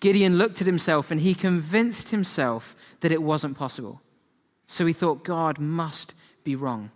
Gideon 0.00 0.38
looked 0.38 0.61
at 0.61 0.66
himself 0.66 1.11
and 1.11 1.20
he 1.20 1.35
convinced 1.35 2.08
himself 2.11 2.75
that 3.00 3.12
it 3.12 3.23
wasn't 3.23 3.58
possible. 3.58 4.00
So 4.68 4.87
he 4.87 4.92
thought 4.92 5.25
God 5.25 5.58
must 5.58 6.14
be 6.44 6.56
wrong. 6.56 6.90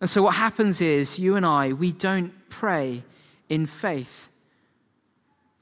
And 0.00 0.08
so 0.08 0.22
what 0.22 0.34
happens 0.36 0.80
is, 0.80 1.18
you 1.18 1.36
and 1.36 1.44
I, 1.44 1.72
we 1.72 1.92
don't 1.92 2.32
pray 2.48 3.04
in 3.48 3.66
faith 3.66 4.27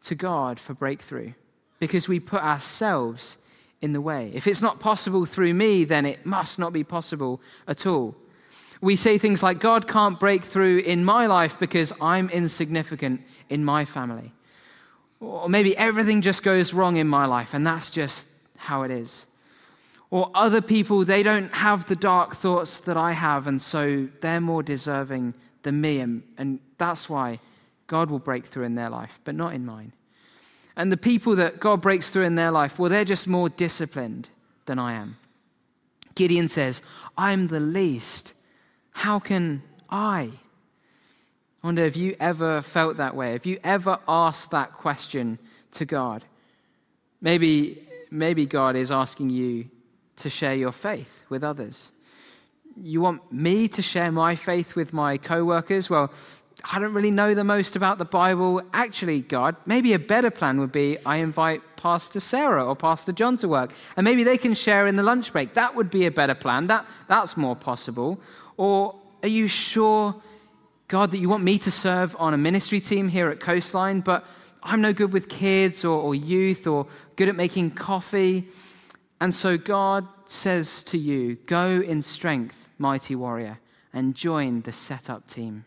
to 0.07 0.15
God 0.15 0.59
for 0.59 0.75
breakthrough 0.75 1.33
because 1.79 2.09
we 2.09 2.21
put 2.21 2.43
ourselves 2.43 3.37
in 3.81 3.93
the 3.93 4.01
way. 4.01 4.31
If 4.35 4.47
it's 4.47 4.63
not 4.63 4.81
possible 4.81 5.27
through 5.27 5.55
me, 5.55 5.85
then 5.85 6.07
it 6.07 6.25
must 6.25 6.59
not 6.59 6.73
be 6.73 6.85
possible 6.85 7.41
at 7.69 7.87
all. 7.87 8.15
We 8.81 8.97
say 8.97 9.19
things 9.19 9.43
like, 9.43 9.59
God 9.59 9.89
can't 9.89 10.19
break 10.19 10.45
through 10.45 10.79
in 10.79 11.05
my 11.05 11.27
life 11.27 11.59
because 11.59 11.93
I'm 12.01 12.29
insignificant 12.31 13.23
in 13.49 13.65
my 13.65 13.85
family. 13.85 14.33
Or 15.21 15.49
maybe 15.49 15.77
everything 15.77 16.23
just 16.23 16.43
goes 16.43 16.75
wrong 16.75 16.97
in 16.97 17.09
my 17.09 17.27
life, 17.27 17.55
and 17.55 17.67
that's 17.67 17.91
just 17.91 18.27
how 18.57 18.83
it 18.83 18.91
is. 18.91 19.27
Or 20.11 20.31
other 20.35 20.61
people, 20.61 21.05
they 21.05 21.23
don't 21.23 21.53
have 21.53 21.87
the 21.87 21.97
dark 21.97 22.37
thoughts 22.37 22.81
that 22.81 22.97
I 22.97 23.13
have, 23.13 23.47
and 23.47 23.61
so 23.61 24.09
they're 24.21 24.41
more 24.41 24.63
deserving 24.63 25.35
than 25.63 25.81
me. 25.81 26.01
And, 26.01 26.23
and 26.37 26.61
that's 26.79 27.09
why 27.09 27.41
God 27.87 28.11
will 28.11 28.19
break 28.19 28.47
through 28.47 28.65
in 28.65 28.75
their 28.75 28.91
life, 28.91 29.21
but 29.25 29.35
not 29.35 29.55
in 29.55 29.65
mine. 29.65 29.93
And 30.77 30.93
the 30.93 30.97
people 30.97 31.37
that 31.37 31.59
God 31.61 31.81
breaks 31.81 32.11
through 32.11 32.25
in 32.25 32.35
their 32.35 32.51
life, 32.51 32.79
well, 32.79 32.91
they're 32.91 33.05
just 33.05 33.27
more 33.27 33.49
disciplined 33.49 34.29
than 34.67 34.79
I 34.79 34.93
am. 34.93 35.17
Gideon 36.15 36.49
says, 36.49 36.83
I'm 37.17 37.49
the 37.49 37.61
least. 37.61 38.33
How 38.91 39.19
can 39.19 39.63
I? 39.89 40.31
I 41.63 41.67
wonder 41.67 41.85
if 41.85 41.97
you 41.97 42.17
ever 42.21 42.63
felt 42.63 42.97
that 42.99 43.17
way. 43.17 43.33
Have 43.33 43.47
you 43.47 43.59
ever 43.65 43.99
asked 44.07 44.51
that 44.51 44.75
question 44.75 45.39
to 45.73 45.85
God? 45.85 46.25
Maybe, 47.21 47.87
maybe 48.11 48.47
God 48.47 48.77
is 48.77 48.91
asking 48.91 49.31
you 49.31 49.69
to 50.17 50.31
share 50.31 50.55
your 50.55 50.73
faith 50.73 51.25
with 51.29 51.43
others. 51.43 51.91
You 52.83 53.01
want 53.01 53.33
me 53.33 53.69
to 53.69 53.83
share 53.83 54.13
my 54.13 54.37
faith 54.37 54.77
with 54.77 54.93
my 54.93 55.17
coworkers? 55.17 55.89
Well, 55.89 56.13
I 56.69 56.81
don't 56.81 56.95
really 56.95 57.13
know 57.13 57.33
the 57.33 57.45
most 57.45 57.77
about 57.77 57.99
the 57.99 58.05
Bible. 58.05 58.61
Actually, 58.73 59.21
God, 59.21 59.55
maybe 59.67 59.93
a 59.93 60.01
better 60.01 60.33
plan 60.33 60.59
would 60.59 60.73
be 60.73 60.99
I 61.07 61.17
invite 61.17 61.63
Pastor 61.77 62.19
Sarah 62.19 62.67
or 62.67 62.75
Pastor 62.75 63.13
John 63.13 63.37
to 63.39 63.49
work, 63.49 63.73
and 63.97 64.05
maybe 64.05 64.25
they 64.25 64.37
can 64.37 64.53
share 64.53 64.89
in 64.89 64.97
the 64.97 65.05
lunch 65.05 65.33
break. 65.33 65.55
That 65.55 65.77
would 65.77 65.91
be 65.91 66.07
a 66.07 66.11
better 66.11 66.35
plan. 66.35 66.67
That, 66.67 66.85
that's 67.07 67.37
more 67.37 67.55
possible. 67.55 68.21
Or 68.57 68.97
are 69.23 69.29
you 69.29 69.47
sure, 69.47 70.21
God, 70.89 71.13
that 71.13 71.19
you 71.19 71.29
want 71.29 71.45
me 71.45 71.57
to 71.61 71.71
serve 71.71 72.17
on 72.19 72.35
a 72.35 72.39
ministry 72.39 72.81
team 72.81 73.09
here 73.09 73.29
at 73.29 73.39
Coastline, 73.39 74.01
but 74.01 74.25
I'm 74.61 74.81
no 74.81 74.93
good 74.93 75.13
with 75.13 75.29
kids 75.29 75.85
or, 75.85 76.01
or 76.01 76.17
youth 76.17 76.67
or 76.67 76.89
good 77.15 77.29
at 77.29 77.37
making 77.37 77.73
coffee? 77.73 78.49
And 79.21 79.33
so 79.33 79.57
God 79.57 80.09
says 80.27 80.83
to 80.85 80.99
you, 80.99 81.37
Go 81.47 81.81
in 81.81 82.03
strength, 82.03 82.69
mighty 82.77 83.15
warrior, 83.15 83.61
and 83.93 84.17
join 84.17 84.63
the 84.63 84.73
setup 84.73 85.29
team. 85.29 85.65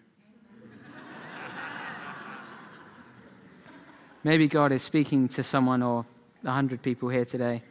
Maybe 4.23 4.47
God 4.47 4.71
is 4.71 4.81
speaking 4.81 5.27
to 5.29 5.43
someone 5.43 5.81
or 5.81 6.05
a 6.43 6.51
hundred 6.51 6.81
people 6.81 7.09
here 7.09 7.25
today. 7.25 7.63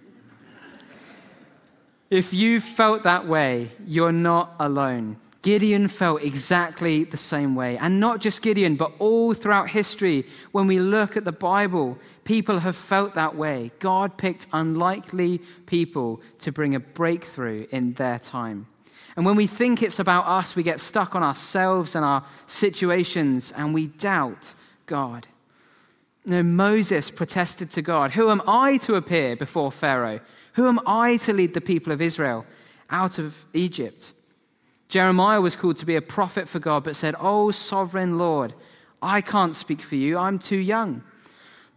If 2.10 2.32
you 2.32 2.60
felt 2.60 3.02
that 3.02 3.26
way, 3.26 3.72
you're 3.86 4.12
not 4.12 4.54
alone. 4.58 5.18
Gideon 5.42 5.88
felt 5.88 6.22
exactly 6.22 7.04
the 7.04 7.16
same 7.16 7.54
way. 7.54 7.76
And 7.78 8.00
not 8.00 8.20
just 8.20 8.42
Gideon, 8.42 8.76
but 8.76 8.92
all 8.98 9.34
throughout 9.34 9.70
history, 9.70 10.26
when 10.52 10.66
we 10.66 10.78
look 10.78 11.16
at 11.16 11.24
the 11.24 11.32
Bible, 11.32 11.98
people 12.24 12.60
have 12.60 12.76
felt 12.76 13.14
that 13.14 13.36
way. 13.36 13.70
God 13.78 14.16
picked 14.16 14.46
unlikely 14.52 15.38
people 15.66 16.20
to 16.40 16.50
bring 16.50 16.74
a 16.74 16.80
breakthrough 16.80 17.66
in 17.70 17.92
their 17.94 18.18
time. 18.18 18.66
And 19.16 19.26
when 19.26 19.36
we 19.36 19.46
think 19.46 19.82
it's 19.82 19.98
about 19.98 20.26
us, 20.26 20.56
we 20.56 20.62
get 20.62 20.80
stuck 20.80 21.14
on 21.14 21.22
ourselves 21.22 21.94
and 21.94 22.04
our 22.04 22.24
situations 22.46 23.52
and 23.54 23.74
we 23.74 23.88
doubt 23.88 24.54
God. 24.86 25.26
No, 26.28 26.42
Moses 26.42 27.10
protested 27.10 27.70
to 27.70 27.80
God 27.80 28.12
Who 28.12 28.30
am 28.30 28.42
I 28.46 28.76
to 28.78 28.96
appear 28.96 29.34
before 29.34 29.72
Pharaoh? 29.72 30.20
Who 30.52 30.68
am 30.68 30.78
I 30.86 31.16
to 31.18 31.32
lead 31.32 31.54
the 31.54 31.62
people 31.62 31.90
of 31.90 32.02
Israel 32.02 32.44
out 32.90 33.18
of 33.18 33.46
Egypt? 33.54 34.12
Jeremiah 34.88 35.40
was 35.40 35.56
called 35.56 35.78
to 35.78 35.86
be 35.86 35.96
a 35.96 36.02
prophet 36.02 36.46
for 36.46 36.58
God, 36.58 36.84
but 36.84 36.96
said, 36.96 37.14
Oh, 37.18 37.50
sovereign 37.50 38.18
Lord, 38.18 38.52
I 39.00 39.22
can't 39.22 39.56
speak 39.56 39.80
for 39.80 39.96
you, 39.96 40.18
I'm 40.18 40.38
too 40.38 40.58
young. 40.58 41.02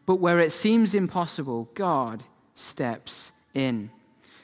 But 0.05 0.15
where 0.15 0.39
it 0.41 0.51
seems 0.51 0.93
impossible, 0.93 1.69
God 1.73 2.23
steps 2.53 3.31
in. 3.53 3.89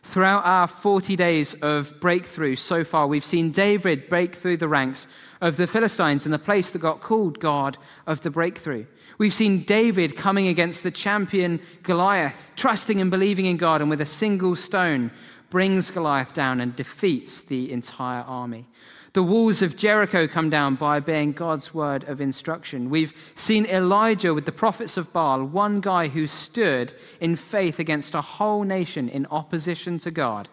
Throughout 0.03 0.45
our 0.45 0.69
40 0.69 1.17
days 1.17 1.53
of 1.61 1.99
breakthrough 1.99 2.55
so 2.55 2.85
far, 2.85 3.07
we've 3.07 3.25
seen 3.25 3.51
David 3.51 4.07
break 4.07 4.35
through 4.35 4.55
the 4.55 4.69
ranks 4.69 5.05
of 5.41 5.57
the 5.57 5.67
Philistines 5.67 6.25
in 6.25 6.31
the 6.31 6.39
place 6.39 6.69
that 6.69 6.79
got 6.79 7.01
called 7.01 7.41
God 7.41 7.77
of 8.05 8.21
the 8.21 8.29
breakthrough. 8.29 8.85
We've 9.17 9.33
seen 9.33 9.63
David 9.63 10.15
coming 10.15 10.47
against 10.47 10.83
the 10.83 10.91
champion 10.91 11.59
Goliath, 11.83 12.51
trusting 12.55 13.01
and 13.01 13.09
believing 13.09 13.45
in 13.45 13.57
God, 13.57 13.81
and 13.81 13.89
with 13.89 14.01
a 14.01 14.05
single 14.05 14.55
stone 14.55 15.11
brings 15.49 15.89
Goliath 15.89 16.33
down 16.33 16.61
and 16.61 16.75
defeats 16.75 17.41
the 17.41 17.71
entire 17.71 18.21
army. 18.23 18.67
The 19.13 19.23
walls 19.23 19.63
of 19.63 19.75
Jericho 19.75 20.27
come 20.27 20.51
down 20.51 20.75
by 20.75 20.97
obeying 20.97 21.31
God's 21.31 21.73
word 21.73 22.03
of 22.03 22.21
instruction. 22.21 22.91
We've 22.91 23.13
seen 23.33 23.65
Elijah 23.65 24.35
with 24.35 24.45
the 24.45 24.51
prophets 24.51 24.97
of 24.97 25.11
Baal, 25.11 25.43
one 25.43 25.81
guy 25.81 26.09
who 26.09 26.27
stood 26.27 26.93
in 27.19 27.35
faith 27.35 27.79
against 27.79 28.13
a 28.13 28.21
whole 28.21 28.63
nation 28.63 29.09
in 29.09 29.25
opposition 29.27 29.97
to 29.99 30.11
God, 30.11 30.49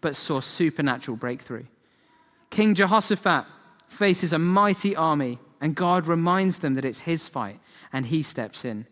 but 0.00 0.16
saw 0.16 0.40
supernatural 0.40 1.16
breakthrough. 1.16 1.66
King 2.50 2.74
Jehoshaphat 2.74 3.44
faces 3.88 4.32
a 4.32 4.38
mighty 4.38 4.96
army, 4.96 5.38
and 5.60 5.74
God 5.74 6.06
reminds 6.06 6.58
them 6.58 6.74
that 6.74 6.84
it's 6.84 7.00
his 7.00 7.28
fight, 7.28 7.60
and 7.92 8.06
he 8.06 8.22
steps 8.22 8.64
in. 8.64 8.86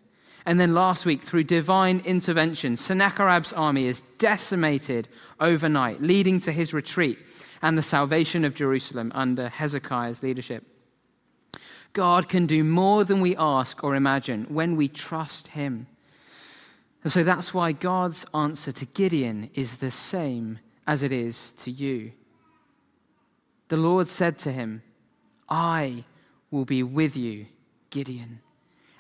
And 0.47 0.61
then 0.61 0.75
last 0.75 1.07
week, 1.07 1.23
through 1.23 1.45
divine 1.45 2.03
intervention, 2.05 2.77
Sennacherib's 2.77 3.53
army 3.53 3.87
is 3.87 4.03
decimated 4.19 5.09
overnight, 5.41 6.03
leading 6.03 6.39
to 6.41 6.53
his 6.53 6.75
retreat 6.75 7.19
and 7.63 7.79
the 7.79 7.83
salvation 7.83 8.45
of 8.45 8.55
Jerusalem 8.55 9.11
under 9.15 9.49
Hezekiah's 9.49 10.23
leadership. 10.23 10.65
God 11.95 12.29
can 12.29 12.47
do 12.47 12.63
more 12.63 13.05
than 13.05 13.21
we 13.21 13.37
ask 13.37 13.83
or 13.83 13.95
imagine 13.95 14.47
when 14.49 14.77
we 14.77 14.89
trust 14.89 15.49
him. 15.49 15.87
And 17.03 17.13
so 17.13 17.23
that's 17.23 17.55
why 17.55 17.73
God's 17.73 18.27
answer 18.35 18.73
to 18.73 18.85
Gideon 18.87 19.49
is 19.55 19.77
the 19.77 19.91
same 19.91 20.59
as 20.87 21.03
it 21.03 21.13
is 21.13 21.53
to 21.59 21.71
you. 21.71 22.13
The 23.69 23.77
Lord 23.77 24.09
said 24.09 24.39
to 24.41 24.53
him, 24.53 24.83
I 25.49 26.05
will 26.55 26.65
be 26.65 26.83
with 26.83 27.17
you, 27.17 27.47
Gideon 27.91 28.41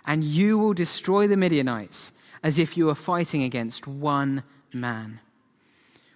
and 0.06 0.23
you 0.25 0.58
will 0.58 0.75
destroy 0.75 1.26
the 1.26 1.37
Midianites 1.37 2.12
as 2.42 2.58
if 2.58 2.76
you 2.76 2.87
were 2.87 2.94
fighting 2.94 3.42
against 3.42 3.87
one 3.87 4.42
man. 4.73 5.20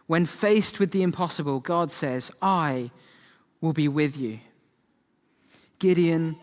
When 0.07 0.27
faced 0.27 0.79
with 0.79 0.91
the 0.91 1.03
impossible, 1.03 1.61
God 1.61 1.93
says, 1.93 2.31
I 2.43 2.91
will 3.61 3.73
be 3.73 3.89
with 3.89 4.17
you. 4.17 4.41
Gideon, 5.79 6.37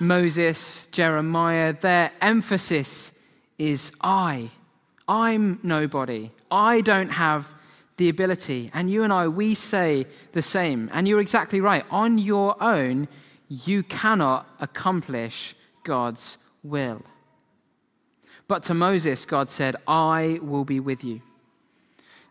Moses, 0.00 0.86
Jeremiah, 0.92 1.74
their 1.80 2.12
emphasis 2.20 3.12
is 3.58 3.92
I. 4.00 4.50
I'm 5.08 5.60
nobody. 5.62 6.30
I 6.50 6.80
don't 6.80 7.10
have 7.10 7.46
the 7.96 8.08
ability. 8.08 8.70
And 8.74 8.90
you 8.90 9.02
and 9.02 9.12
I, 9.12 9.28
we 9.28 9.54
say 9.54 10.06
the 10.32 10.42
same. 10.42 10.90
And 10.92 11.08
you're 11.08 11.20
exactly 11.20 11.60
right. 11.60 11.84
On 11.90 12.18
your 12.18 12.62
own, 12.62 13.08
you 13.48 13.82
cannot 13.82 14.48
accomplish 14.60 15.54
God's 15.84 16.38
will. 16.62 17.02
But 18.48 18.62
to 18.64 18.74
Moses, 18.74 19.24
God 19.24 19.50
said, 19.50 19.76
I 19.86 20.38
will 20.42 20.64
be 20.64 20.80
with 20.80 21.02
you. 21.02 21.22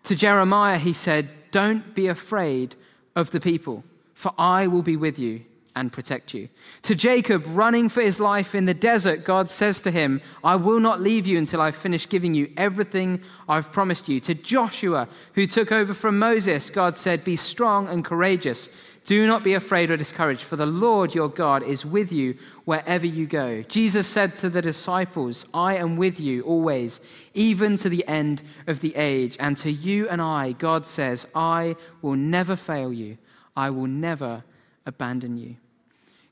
To 0.06 0.16
Jeremiah, 0.16 0.78
he 0.78 0.94
said, 0.94 1.30
Don't 1.52 1.94
be 1.94 2.08
afraid 2.08 2.76
of 3.16 3.32
the 3.32 3.40
people, 3.40 3.84
for 4.14 4.34
I 4.38 4.68
will 4.68 4.82
be 4.82 4.96
with 4.96 5.20
you, 5.20 5.42
and 5.76 5.92
protect 5.92 6.34
you. 6.34 6.48
To 6.84 6.96
Jacob, 6.96 7.44
running 7.48 7.90
for 7.90 8.02
his 8.02 8.20
life 8.20 8.56
in 8.56 8.66
the 8.66 8.74
desert, 8.74 9.26
God 9.26 9.50
says 9.50 9.82
to 9.82 9.92
him, 9.92 10.22
I 10.44 10.56
will 10.56 10.80
not 10.80 11.02
leave 11.02 11.28
you 11.28 11.38
until 11.38 11.62
I've 11.62 11.76
finished 11.76 12.10
giving 12.10 12.34
you 12.34 12.52
everything 12.56 13.22
I've 13.50 13.74
promised 13.74 14.08
you. 14.08 14.22
To 14.22 14.34
Joshua, 14.34 15.10
who 15.34 15.48
took 15.48 15.72
over 15.72 15.94
from 15.94 16.18
Moses, 16.18 16.70
God 16.70 16.96
said, 16.96 17.26
Be 17.26 17.36
strong 17.36 17.90
and 17.90 18.06
courageous. 18.06 18.70
Do 19.06 19.28
not 19.28 19.44
be 19.44 19.54
afraid 19.54 19.92
or 19.92 19.98
discouraged, 19.98 20.42
for 20.42 20.56
the 20.56 20.66
Lord 20.66 21.14
your 21.14 21.30
God 21.30 21.62
is 21.62 21.86
with 21.86 22.12
you 22.12 22.38
wherever 22.66 23.06
you 23.06 23.28
go. 23.28 23.62
Jesus 23.62 24.08
said 24.08 24.36
to 24.40 24.50
the 24.50 24.64
disciples, 24.64 25.46
I 25.54 25.78
am 25.78 25.96
with 25.96 26.20
you 26.20 26.42
always, 26.42 27.00
even 27.36 27.78
to 27.78 27.90
the 27.90 28.06
end 28.08 28.42
of 28.66 28.80
the 28.80 28.96
age. 28.96 29.38
And 29.40 29.60
to 29.60 29.72
you 29.72 30.10
and 30.10 30.24
I, 30.24 30.54
God 30.54 30.88
says, 30.88 31.28
I 31.36 31.76
will 32.02 32.16
never 32.16 32.56
fail 32.56 32.92
you, 32.92 33.20
I 33.56 33.70
will 33.70 33.86
never 33.86 34.44
abandon 34.88 35.38
you. 35.38 35.58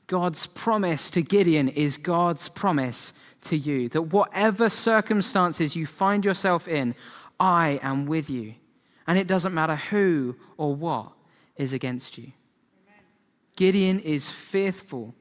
God's 0.08 0.48
promise 0.48 1.10
to 1.10 1.22
Gideon 1.22 1.68
is 1.68 1.96
God's 1.96 2.48
promise 2.48 3.12
to 3.42 3.56
you 3.56 3.88
that 3.90 4.02
whatever 4.02 4.68
circumstances 4.68 5.76
you 5.76 5.86
find 5.86 6.24
yourself 6.24 6.66
in, 6.66 6.96
I 7.38 7.78
am 7.84 8.06
with 8.06 8.28
you. 8.28 8.54
And 9.06 9.16
it 9.16 9.28
doesn't 9.28 9.54
matter 9.54 9.76
who 9.76 10.34
or 10.56 10.74
what 10.74 11.12
is 11.56 11.72
against 11.72 12.18
you. 12.18 12.32
Gideon 13.56 14.00
is 14.00 14.28
faithful, 14.28 15.14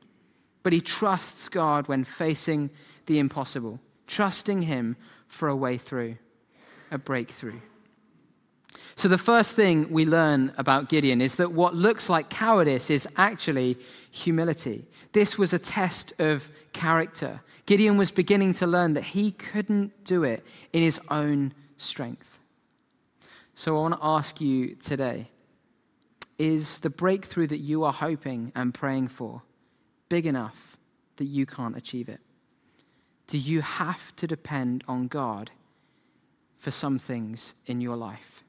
but 0.63 0.73
he 0.73 0.81
trusts 0.81 1.49
God 1.49 1.87
when 1.87 2.03
facing 2.03 2.69
the 3.05 3.19
impossible, 3.19 3.79
trusting 4.07 4.63
Him 4.63 4.95
for 5.27 5.49
a 5.49 5.55
way 5.55 5.77
through, 5.77 6.17
a 6.91 6.97
breakthrough. 6.97 7.59
So, 8.95 9.07
the 9.07 9.17
first 9.17 9.55
thing 9.55 9.91
we 9.91 10.05
learn 10.05 10.53
about 10.57 10.87
Gideon 10.87 11.19
is 11.19 11.35
that 11.37 11.51
what 11.51 11.73
looks 11.73 12.09
like 12.09 12.29
cowardice 12.29 12.89
is 12.89 13.07
actually 13.17 13.77
humility. 14.11 14.87
This 15.13 15.37
was 15.37 15.51
a 15.51 15.59
test 15.59 16.13
of 16.19 16.47
character. 16.73 17.41
Gideon 17.65 17.97
was 17.97 18.11
beginning 18.11 18.53
to 18.55 18.67
learn 18.67 18.93
that 18.93 19.03
he 19.03 19.31
couldn't 19.31 20.03
do 20.03 20.23
it 20.23 20.45
in 20.73 20.83
his 20.83 20.99
own 21.09 21.53
strength. 21.77 22.39
So, 23.55 23.75
I 23.75 23.81
want 23.81 23.95
to 23.95 24.05
ask 24.05 24.39
you 24.39 24.75
today 24.75 25.29
is 26.43 26.79
the 26.79 26.89
breakthrough 26.89 27.47
that 27.47 27.59
you 27.59 27.85
are 27.85 27.93
hoping 27.93 28.51
and 28.53 28.73
praying 28.73 29.07
for 29.07 29.43
big 30.09 30.25
enough 30.25 30.77
that 31.15 31.23
you 31.23 31.45
can't 31.45 31.77
achieve 31.77 32.09
it? 32.09 32.19
Do 33.27 33.37
you 33.37 33.61
have 33.61 34.13
to 34.17 34.27
depend 34.27 34.83
on 34.85 35.07
God 35.07 35.51
for 36.57 36.69
some 36.69 36.99
things 36.99 37.53
in 37.65 37.79
your 37.79 37.95
life? 37.95 38.43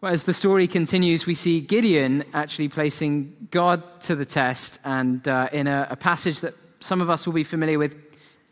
Well, 0.00 0.12
as 0.12 0.22
the 0.22 0.34
story 0.34 0.68
continues, 0.68 1.26
we 1.26 1.34
see 1.34 1.60
Gideon 1.60 2.22
actually 2.32 2.68
placing 2.68 3.48
God 3.50 3.82
to 4.02 4.14
the 4.14 4.24
test. 4.24 4.78
And 4.84 5.26
uh, 5.26 5.48
in 5.52 5.66
a, 5.66 5.88
a, 5.90 5.96
passage 5.96 6.40
that 6.40 6.54
some 6.78 7.00
of 7.00 7.10
us 7.10 7.26
will 7.26 7.32
be 7.32 7.42
familiar 7.42 7.78
with, 7.80 7.96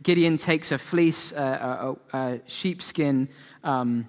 Gideon 0.02 0.38
takes 0.38 0.72
a 0.72 0.78
fleece, 0.78 1.30
a, 1.30 1.94
a, 2.12 2.40
sheepskin, 2.46 3.28
um, 3.62 4.08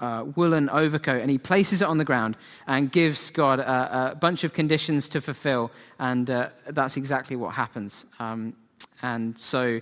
uh, 0.00 0.24
woolen 0.36 0.68
overcoat, 0.70 1.20
and 1.20 1.30
he 1.30 1.38
places 1.38 1.82
it 1.82 1.88
on 1.88 1.98
the 1.98 2.04
ground 2.04 2.36
and 2.66 2.90
gives 2.92 3.30
God 3.30 3.60
a, 3.60 4.12
a 4.12 4.14
bunch 4.14 4.44
of 4.44 4.52
conditions 4.52 5.08
to 5.08 5.20
fulfill. 5.20 5.70
And 5.98 6.28
uh, 6.30 6.50
that's 6.68 6.96
exactly 6.96 7.36
what 7.36 7.54
happens. 7.54 8.04
Um, 8.18 8.54
and 9.02 9.38
so 9.38 9.80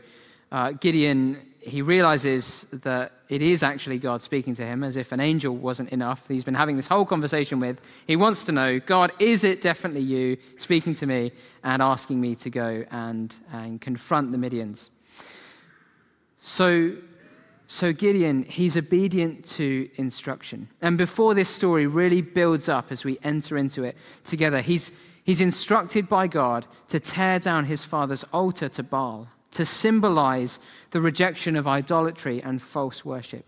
uh, 0.53 0.73
Gideon 0.73 1.41
he 1.67 1.83
realizes 1.83 2.65
that 2.71 3.13
it 3.29 3.43
is 3.43 3.65
actually 3.65 3.99
God 3.99 4.23
speaking 4.23 4.55
to 4.55 4.65
him, 4.65 4.85
as 4.85 4.97
if 4.97 5.11
an 5.11 5.19
angel 5.19 5.57
wasn't 5.57 5.89
enough. 5.91 6.29
He's 6.29 6.45
been 6.45 6.55
having 6.55 6.77
this 6.77 6.87
whole 6.87 7.05
conversation 7.05 7.59
with. 7.59 7.81
He 8.07 8.15
wants 8.15 8.45
to 8.45 8.53
know, 8.53 8.79
God, 8.79 9.13
is 9.19 9.43
it 9.43 9.63
definitely 9.63 10.03
you 10.03 10.37
speaking 10.59 10.95
to 10.95 11.07
me 11.07 11.33
and 11.65 11.83
asking 11.83 12.21
me 12.21 12.37
to 12.37 12.51
go 12.51 12.85
and, 12.93 13.35
and 13.53 13.81
confront 13.81 14.31
the 14.31 14.39
Midians? 14.39 14.91
So, 16.41 16.93
so 17.67 17.93
Gideon, 17.93 18.45
he's 18.45 18.77
obedient 18.77 19.47
to 19.51 19.89
instruction. 19.97 20.69
And 20.81 20.97
before 20.97 21.35
this 21.35 21.49
story 21.49 21.87
really 21.87 22.23
builds 22.23 22.69
up 22.69 22.87
as 22.91 23.05
we 23.05 23.19
enter 23.23 23.59
into 23.59 23.83
it 23.83 23.97
together, 24.25 24.61
he's, 24.61 24.93
he's 25.25 25.41
instructed 25.41 26.09
by 26.09 26.29
God 26.29 26.67
to 26.89 27.01
tear 27.01 27.39
down 27.39 27.65
his 27.65 27.85
father's 27.85 28.25
altar 28.33 28.69
to 28.69 28.83
Baal 28.83 29.29
to 29.53 29.65
symbolize 29.65 30.61
the 30.91 31.01
rejection 31.01 31.57
of 31.57 31.67
idolatry 31.67 32.43
and 32.43 32.61
false 32.61 33.05
worship. 33.05 33.45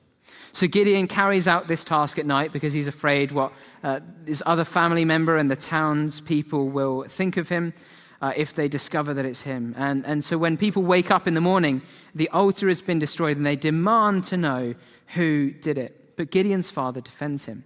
So 0.53 0.67
Gideon 0.67 1.07
carries 1.07 1.47
out 1.47 1.69
this 1.69 1.85
task 1.85 2.19
at 2.19 2.27
night 2.27 2.53
because 2.53 2.73
he's 2.73 2.87
afraid 2.87 3.31
what 3.31 3.53
uh, 3.85 4.01
his 4.27 4.43
other 4.47 4.65
family 4.65 5.05
member 5.05 5.37
and 5.37 5.51
the 5.51 5.57
townspeople 5.57 6.71
will 6.71 7.05
think 7.09 7.37
of 7.37 7.49
him 7.49 7.75
uh, 8.21 8.33
if 8.37 8.55
they 8.55 8.69
discover 8.69 9.15
that 9.15 9.25
it's 9.25 9.43
him. 9.43 9.75
And, 9.77 10.05
and 10.05 10.25
so 10.25 10.39
when 10.39 10.57
people 10.57 10.83
wake 10.83 11.11
up 11.11 11.27
in 11.27 11.35
the 11.35 11.41
morning, 11.41 11.83
the 12.15 12.29
altar 12.31 12.69
has 12.69 12.83
been 12.83 12.99
destroyed 12.99 13.37
and 13.37 13.47
they 13.47 13.57
demand 13.57 14.27
to 14.27 14.37
know 14.37 14.75
who 15.15 15.51
did 15.51 15.79
it. 15.79 16.17
But 16.17 16.31
Gideon's 16.31 16.71
father 16.71 17.01
defends 17.01 17.45
him. 17.45 17.65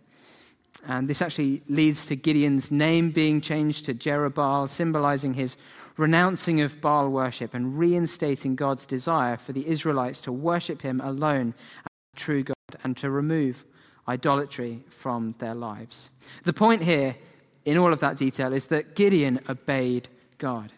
And 0.87 1.09
this 1.09 1.23
actually 1.23 1.62
leads 1.69 2.05
to 2.07 2.17
Gideon's 2.17 2.71
name 2.71 3.11
being 3.11 3.41
changed 3.41 3.87
to 3.87 3.95
Jerubbaal, 3.95 4.69
symbolizing 4.69 5.35
his 5.35 5.57
renouncing 5.97 6.61
of 6.61 6.81
Baal 6.81 7.09
worship 7.09 7.55
and 7.55 7.79
reinstating 7.79 8.57
God's 8.57 8.87
desire 8.87 9.37
for 9.37 9.53
the 9.53 9.67
Israelites 9.67 10.21
to 10.23 10.33
worship 10.33 10.83
him 10.83 11.01
alone 11.01 11.55
as 11.79 12.21
true 12.21 12.43
God 12.43 12.57
and 12.83 12.97
to 12.97 13.11
remove 13.11 13.65
idolatry 14.09 14.83
from 14.91 15.35
their 15.38 15.55
lives. 15.55 16.11
The 16.45 16.53
point 16.53 16.83
here, 16.83 17.17
in 17.65 17.79
all 17.79 17.93
of 17.93 18.01
that 18.01 18.17
detail, 18.17 18.53
is 18.53 18.67
that 18.67 18.97
Gideon 18.97 19.41
obeyed 19.49 20.09
God. 20.42 20.72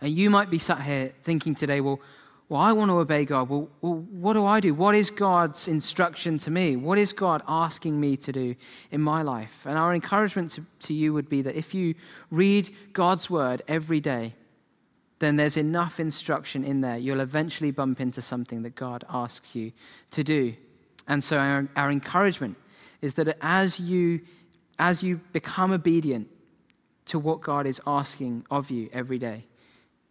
And 0.00 0.10
you 0.10 0.30
might 0.30 0.48
be 0.48 0.58
sat 0.58 0.80
here 0.80 1.12
thinking 1.22 1.54
today, 1.54 1.82
well, 1.82 2.00
well, 2.48 2.62
I 2.62 2.72
want 2.72 2.90
to 2.90 2.98
obey 2.98 3.26
God. 3.26 3.50
Well, 3.50 3.68
well, 3.82 4.06
what 4.10 4.32
do 4.32 4.46
I 4.46 4.58
do? 4.58 4.72
What 4.72 4.94
is 4.94 5.10
God's 5.10 5.68
instruction 5.68 6.38
to 6.38 6.50
me? 6.50 6.74
What 6.76 6.96
is 6.96 7.12
God 7.12 7.42
asking 7.46 8.00
me 8.00 8.16
to 8.16 8.32
do 8.32 8.54
in 8.90 9.02
my 9.02 9.20
life? 9.20 9.66
And 9.66 9.76
our 9.76 9.94
encouragement 9.94 10.52
to, 10.52 10.64
to 10.86 10.94
you 10.94 11.12
would 11.12 11.28
be 11.28 11.42
that 11.42 11.56
if 11.56 11.74
you 11.74 11.94
read 12.30 12.74
God's 12.94 13.28
word 13.28 13.62
every 13.68 14.00
day, 14.00 14.34
then 15.18 15.36
there's 15.36 15.58
enough 15.58 16.00
instruction 16.00 16.64
in 16.64 16.80
there. 16.80 16.96
You'll 16.96 17.20
eventually 17.20 17.70
bump 17.70 18.00
into 18.00 18.22
something 18.22 18.62
that 18.62 18.76
God 18.76 19.04
asks 19.10 19.54
you 19.54 19.72
to 20.12 20.24
do. 20.24 20.54
And 21.06 21.22
so 21.22 21.36
our, 21.36 21.68
our 21.76 21.90
encouragement 21.90 22.56
is 23.02 23.12
that 23.14 23.36
as 23.42 23.78
you, 23.78 24.22
as 24.78 25.02
you 25.02 25.20
become 25.34 25.70
obedient 25.70 26.28
to 27.08 27.18
what 27.18 27.40
God 27.40 27.66
is 27.66 27.80
asking 27.86 28.44
of 28.50 28.70
you 28.70 28.88
every 28.92 29.18
day, 29.18 29.44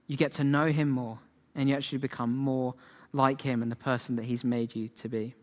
you 0.08 0.18
get 0.18 0.34
to 0.34 0.44
know 0.44 0.68
Him 0.68 0.90
more 0.90 1.20
and 1.58 1.68
you 1.68 1.76
actually 1.76 1.98
become 1.98 2.38
more 2.38 2.76
like 3.12 3.42
him 3.42 3.62
and 3.62 3.72
the 3.72 3.76
person 3.76 4.16
that 4.16 4.26
he's 4.26 4.44
made 4.44 4.76
you 4.76 4.90
to 4.90 5.10
be. 5.10 5.34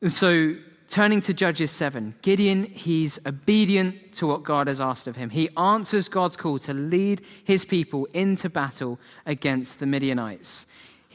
And 0.00 0.12
so, 0.12 0.56
turning 0.88 1.20
to 1.22 1.32
Judges 1.32 1.70
7, 1.70 2.14
Gideon, 2.22 2.64
he's 2.64 3.18
obedient 3.26 4.12
to 4.16 4.26
what 4.26 4.42
God 4.44 4.68
has 4.68 4.80
asked 4.80 5.06
of 5.08 5.16
him. 5.16 5.30
He 5.30 5.48
answers 5.56 6.08
God's 6.08 6.36
call 6.36 6.58
to 6.60 6.74
lead 6.74 7.22
his 7.44 7.64
people 7.64 8.06
into 8.12 8.50
battle 8.50 9.00
against 9.24 9.78
the 9.78 9.86
Midianites. 9.86 10.66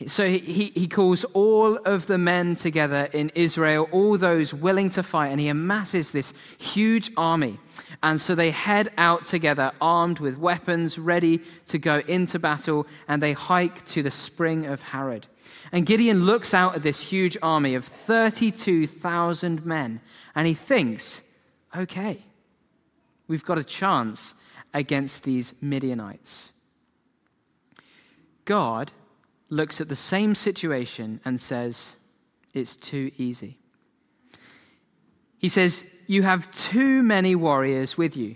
So 0.07 0.25
he, 0.27 0.71
he 0.73 0.87
calls 0.87 1.25
all 1.33 1.75
of 1.77 2.05
the 2.05 2.17
men 2.17 2.55
together 2.55 3.09
in 3.11 3.31
Israel, 3.35 3.89
all 3.91 4.17
those 4.17 4.53
willing 4.53 4.89
to 4.91 5.03
fight, 5.03 5.27
and 5.27 5.41
he 5.41 5.49
amasses 5.49 6.11
this 6.11 6.33
huge 6.57 7.11
army. 7.17 7.59
And 8.01 8.21
so 8.21 8.33
they 8.33 8.51
head 8.51 8.93
out 8.97 9.25
together, 9.25 9.73
armed 9.81 10.19
with 10.19 10.37
weapons, 10.37 10.97
ready 10.97 11.41
to 11.67 11.77
go 11.77 12.01
into 12.07 12.39
battle, 12.39 12.87
and 13.09 13.21
they 13.21 13.33
hike 13.33 13.85
to 13.87 14.01
the 14.01 14.11
spring 14.11 14.65
of 14.65 14.81
Harod. 14.81 15.27
And 15.73 15.85
Gideon 15.85 16.23
looks 16.23 16.53
out 16.53 16.75
at 16.75 16.83
this 16.83 17.01
huge 17.01 17.37
army 17.41 17.75
of 17.75 17.83
32,000 17.83 19.65
men, 19.65 19.99
and 20.33 20.47
he 20.47 20.53
thinks, 20.53 21.21
okay, 21.75 22.23
we've 23.27 23.45
got 23.45 23.57
a 23.57 23.65
chance 23.65 24.33
against 24.73 25.23
these 25.23 25.53
Midianites. 25.59 26.53
God 28.45 28.93
looks 29.49 29.81
at 29.81 29.89
the 29.89 29.95
same 29.95 30.35
situation 30.35 31.19
and 31.25 31.39
says, 31.41 31.95
It's 32.53 32.75
too 32.75 33.11
easy. 33.17 33.57
He 35.37 35.49
says, 35.49 35.83
You 36.07 36.23
have 36.23 36.51
too 36.51 37.01
many 37.03 37.35
warriors 37.35 37.97
with 37.97 38.15
you. 38.15 38.35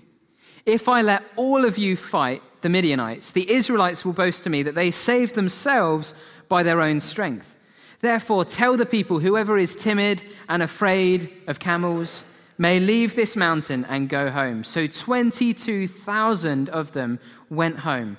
If 0.65 0.88
I 0.88 1.02
let 1.02 1.23
all 1.36 1.65
of 1.65 1.78
you 1.78 1.95
fight 1.95 2.41
the 2.62 2.69
Midianites, 2.69 3.32
the 3.32 3.49
Israelites 3.52 4.06
will 4.06 4.13
boast 4.13 4.43
to 4.43 4.49
me 4.49 4.63
that 4.63 4.76
they 4.76 4.91
saved 4.91 5.36
themselves 5.36 6.13
by 6.47 6.63
their 6.63 6.82
own 6.82 7.02
strength. 7.02 7.56
Therefore, 7.99 8.45
tell 8.45 8.78
the 8.78 8.86
people 8.86 9.19
whoever 9.19 9.58
is 9.58 9.76
timid 9.76 10.23
and 10.49 10.63
afraid 10.63 11.32
of 11.47 11.60
camels 11.60 12.23
may 12.58 12.80
leave 12.80 13.15
this 13.15 13.36
mountain 13.36 13.86
and 13.86 14.10
go 14.10 14.30
home. 14.30 14.63
So 14.63 14.88
22,000 14.88 16.69
of 16.69 16.91
them 16.93 17.19
went 17.49 17.80
home 17.80 18.17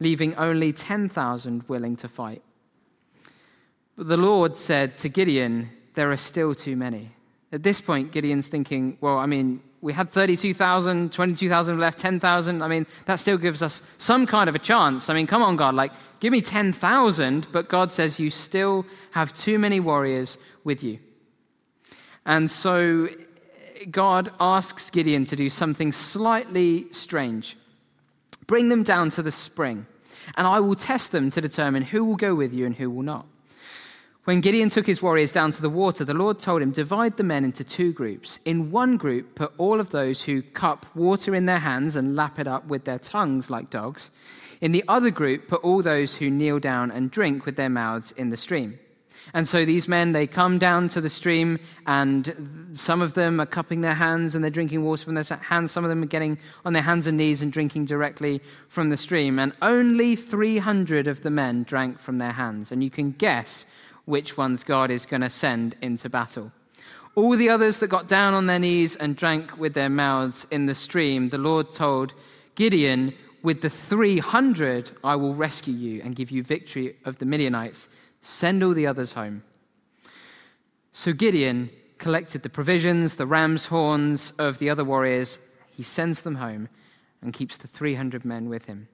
leaving 0.00 0.34
only 0.36 0.72
10,000 0.72 1.64
willing 1.68 1.96
to 1.96 2.08
fight. 2.08 2.42
But 3.96 4.08
the 4.08 4.16
Lord 4.16 4.56
said 4.56 4.96
to 4.98 5.08
Gideon, 5.08 5.70
There 5.94 6.10
are 6.10 6.16
still 6.16 6.54
too 6.54 6.74
many. 6.74 7.12
At 7.52 7.62
this 7.62 7.80
point, 7.80 8.12
Gideon's 8.12 8.46
thinking, 8.46 8.96
well, 9.00 9.18
I 9.18 9.26
mean, 9.26 9.60
we 9.80 9.92
had 9.92 10.10
32,000, 10.10 11.10
22,000 11.10 11.78
left, 11.78 11.98
10,000. 11.98 12.62
I 12.62 12.68
mean, 12.68 12.86
that 13.06 13.16
still 13.16 13.38
gives 13.38 13.62
us 13.62 13.82
some 13.98 14.26
kind 14.26 14.48
of 14.48 14.54
a 14.54 14.58
chance. 14.58 15.10
I 15.10 15.14
mean, 15.14 15.26
come 15.26 15.42
on, 15.42 15.56
God, 15.56 15.74
like, 15.74 15.92
give 16.20 16.32
me 16.32 16.42
10,000. 16.42 17.48
But 17.50 17.68
God 17.68 17.92
says, 17.92 18.20
you 18.20 18.30
still 18.30 18.86
have 19.12 19.32
too 19.32 19.58
many 19.58 19.80
warriors 19.80 20.38
with 20.64 20.84
you. 20.84 20.98
And 22.24 22.50
so 22.50 23.08
God 23.90 24.30
asks 24.38 24.90
Gideon 24.90 25.24
to 25.26 25.36
do 25.36 25.50
something 25.50 25.90
slightly 25.92 26.86
strange 26.92 27.56
bring 28.50 28.68
them 28.68 28.82
down 28.82 29.10
to 29.10 29.22
the 29.22 29.30
spring, 29.30 29.86
and 30.34 30.44
I 30.44 30.58
will 30.58 30.74
test 30.74 31.12
them 31.12 31.30
to 31.30 31.40
determine 31.40 31.84
who 31.84 32.04
will 32.04 32.16
go 32.16 32.34
with 32.34 32.52
you 32.52 32.66
and 32.66 32.74
who 32.74 32.90
will 32.90 33.04
not. 33.04 33.24
When 34.24 34.40
Gideon 34.40 34.70
took 34.70 34.88
his 34.88 35.00
warriors 35.00 35.30
down 35.30 35.52
to 35.52 35.62
the 35.62 35.70
water, 35.70 36.04
the 36.04 36.14
Lord 36.14 36.40
told 36.40 36.60
him, 36.60 36.72
Divide 36.72 37.16
the 37.16 37.22
men 37.22 37.44
into 37.44 37.62
two 37.62 37.92
groups. 37.92 38.40
In 38.44 38.72
one 38.72 38.96
group, 38.96 39.36
put 39.36 39.52
all 39.56 39.78
of 39.78 39.90
those 39.90 40.22
who 40.22 40.42
cup 40.42 40.84
water 40.96 41.32
in 41.32 41.46
their 41.46 41.60
hands 41.60 41.94
and 41.94 42.16
lap 42.16 42.40
it 42.40 42.48
up 42.48 42.66
with 42.66 42.86
their 42.86 42.98
tongues 42.98 43.50
like 43.50 43.70
dogs. 43.70 44.10
In 44.60 44.72
the 44.72 44.82
other 44.88 45.10
group, 45.10 45.46
put 45.46 45.62
all 45.62 45.80
those 45.80 46.16
who 46.16 46.28
kneel 46.28 46.58
down 46.58 46.90
and 46.90 47.08
drink 47.08 47.46
with 47.46 47.54
their 47.54 47.70
mouths 47.70 48.10
in 48.16 48.30
the 48.30 48.36
stream. 48.36 48.80
And 49.34 49.48
so 49.48 49.64
these 49.64 49.88
men, 49.88 50.12
they 50.12 50.26
come 50.26 50.58
down 50.58 50.88
to 50.90 51.00
the 51.00 51.10
stream, 51.10 51.58
and 51.86 52.70
some 52.74 53.00
of 53.00 53.14
them 53.14 53.40
are 53.40 53.46
cupping 53.46 53.80
their 53.80 53.94
hands 53.94 54.34
and 54.34 54.42
they're 54.42 54.50
drinking 54.50 54.82
water 54.82 55.04
from 55.04 55.14
their 55.14 55.24
hands. 55.24 55.72
Some 55.72 55.84
of 55.84 55.90
them 55.90 56.02
are 56.02 56.06
getting 56.06 56.38
on 56.64 56.72
their 56.72 56.82
hands 56.82 57.06
and 57.06 57.16
knees 57.16 57.42
and 57.42 57.52
drinking 57.52 57.86
directly 57.86 58.40
from 58.68 58.88
the 58.88 58.96
stream. 58.96 59.38
And 59.38 59.52
only 59.62 60.16
300 60.16 61.06
of 61.06 61.22
the 61.22 61.30
men 61.30 61.64
drank 61.64 62.00
from 62.00 62.18
their 62.18 62.32
hands. 62.32 62.72
And 62.72 62.82
you 62.82 62.90
can 62.90 63.12
guess 63.12 63.66
which 64.04 64.36
ones 64.36 64.64
God 64.64 64.90
is 64.90 65.06
going 65.06 65.22
to 65.22 65.30
send 65.30 65.76
into 65.80 66.08
battle. 66.08 66.52
All 67.14 67.36
the 67.36 67.48
others 67.48 67.78
that 67.78 67.88
got 67.88 68.08
down 68.08 68.34
on 68.34 68.46
their 68.46 68.58
knees 68.58 68.96
and 68.96 69.16
drank 69.16 69.58
with 69.58 69.74
their 69.74 69.88
mouths 69.88 70.46
in 70.50 70.66
the 70.66 70.74
stream, 70.74 71.30
the 71.30 71.38
Lord 71.38 71.72
told 71.72 72.14
Gideon, 72.54 73.14
With 73.42 73.62
the 73.62 73.70
300 73.70 74.92
I 75.02 75.16
will 75.16 75.34
rescue 75.34 75.74
you 75.74 76.02
and 76.02 76.14
give 76.14 76.30
you 76.30 76.42
victory 76.42 76.96
of 77.04 77.18
the 77.18 77.26
Midianites. 77.26 77.88
Send 78.20 78.62
all 78.62 78.74
the 78.74 78.86
others 78.86 79.12
home. 79.12 79.42
So 80.92 81.12
Gideon 81.12 81.70
collected 81.98 82.42
the 82.42 82.48
provisions, 82.48 83.16
the 83.16 83.26
ram's 83.26 83.66
horns 83.66 84.32
of 84.38 84.58
the 84.58 84.70
other 84.70 84.84
warriors. 84.84 85.38
He 85.70 85.82
sends 85.82 86.22
them 86.22 86.36
home 86.36 86.68
and 87.22 87.32
keeps 87.32 87.56
the 87.56 87.68
300 87.68 88.24
men 88.24 88.48
with 88.48 88.64
him. 88.64 88.88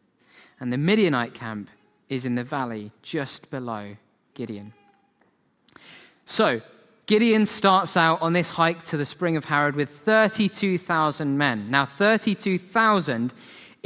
And 0.60 0.72
the 0.72 0.78
Midianite 0.78 1.34
camp 1.34 1.70
is 2.08 2.24
in 2.24 2.34
the 2.34 2.44
valley 2.44 2.92
just 3.02 3.50
below 3.50 3.96
Gideon. 4.34 4.72
So, 6.24 6.60
Gideon 7.06 7.46
starts 7.46 7.96
out 7.96 8.20
on 8.20 8.32
this 8.32 8.50
hike 8.50 8.84
to 8.86 8.96
the 8.96 9.06
spring 9.06 9.36
of 9.36 9.44
Harod 9.44 9.76
with 9.76 9.90
32,000 9.90 11.38
men. 11.38 11.70
Now, 11.70 11.86
32,000 11.86 13.32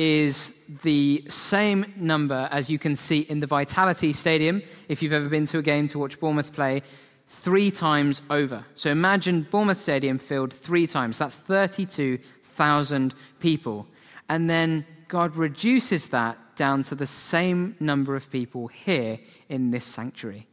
is 0.01 0.55
the 0.83 1.23
same 1.29 1.93
number 1.95 2.49
as 2.51 2.71
you 2.71 2.79
can 2.79 2.97
see 2.97 3.21
in 3.21 3.41
the 3.41 3.47
Vitality 3.47 4.15
Stadium, 4.15 4.63
if 4.89 5.03
you've 5.03 5.13
ever 5.13 5.29
been 5.29 5.45
to 5.45 5.59
a 5.59 5.63
game 5.63 5.89
to 5.89 5.99
watch 5.99 6.19
Bournemouth 6.19 6.55
play, 6.55 6.83
three 7.29 7.71
times 7.71 8.23
over. 8.31 8.65
So 8.75 8.91
imagine 8.91 9.47
Bournemouth 9.51 9.83
Stadium 9.83 10.19
filled 10.19 10.55
three 10.55 10.87
times. 10.87 11.19
That's 11.19 11.35
32,000 11.37 13.15
people. 13.41 13.87
And 14.31 14.49
then 14.49 14.87
God 15.09 15.37
reduces 15.37 16.09
that 16.09 16.39
down 16.57 16.83
to 16.85 16.95
the 16.95 17.07
same 17.07 17.77
number 17.79 18.17
of 18.17 18.31
people 18.31 18.69
here 18.69 19.19
in 19.51 19.71
this 19.71 19.85
sanctuary, 19.85 20.47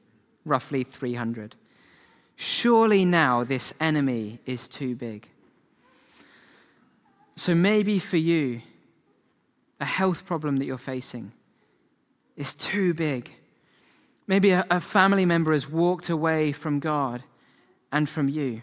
roughly 0.43 0.83
300. 0.83 1.55
Surely 2.35 3.05
now 3.05 3.45
this 3.45 3.73
enemy 3.79 4.41
is 4.45 4.67
too 4.67 4.93
big. 4.93 5.29
So 7.37 7.55
maybe 7.55 7.97
for 7.97 8.17
you, 8.17 8.61
a 9.79 9.85
health 9.85 10.25
problem 10.25 10.57
that 10.57 10.65
you're 10.65 10.77
facing 10.77 11.31
is 12.35 12.53
too 12.53 12.93
big. 12.93 13.31
Maybe 14.27 14.51
a, 14.51 14.65
a, 14.69 14.81
family 14.81 15.25
member 15.25 15.53
has 15.53 15.69
walked 15.69 16.09
away 16.09 16.51
from 16.51 16.79
God 16.79 17.23
and 17.91 18.09
from 18.09 18.27
you. 18.27 18.61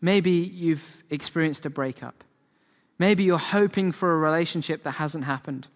Maybe 0.00 0.30
you've 0.30 1.02
experienced 1.10 1.66
a 1.66 1.70
breakup. 1.70 2.22
Maybe 2.98 3.24
you're 3.24 3.38
hoping 3.38 3.92
for 3.92 4.12
a 4.12 4.18
relationship 4.18 4.84
that 4.84 4.92
hasn't 4.92 5.24
happened. 5.24 5.66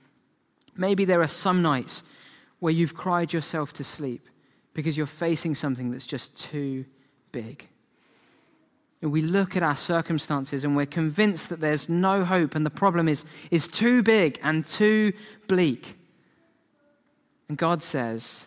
Maybe 0.77 1.05
there 1.05 1.21
are 1.21 1.29
some 1.29 1.63
nights 1.63 2.03
where 2.61 2.73
you've 2.73 2.95
cried 2.95 3.33
yourself 3.33 3.73
to 3.75 3.85
sleep 3.85 4.29
because 4.75 4.97
you're 4.97 5.07
facing 5.07 5.55
something 5.55 5.91
that's 5.91 6.07
just 6.07 6.37
too 6.37 6.85
big. 7.33 7.69
We 9.03 9.21
look 9.21 9.57
at 9.57 9.65
our 9.65 9.77
circumstances 9.77 10.63
and 10.63 10.77
we're 10.77 10.87
convinced 10.87 11.49
that 11.49 11.61
there's 11.61 11.89
no 11.89 12.25
hope 12.25 12.55
and 12.55 12.65
the 12.65 12.71
problem 12.71 13.09
is, 13.09 13.25
is 13.51 13.67
too 13.67 14.03
big 14.03 14.39
and 14.43 14.65
too 14.65 15.13
bleak. 15.49 15.97
And 17.49 17.59
God 17.59 17.83
says, 17.83 18.47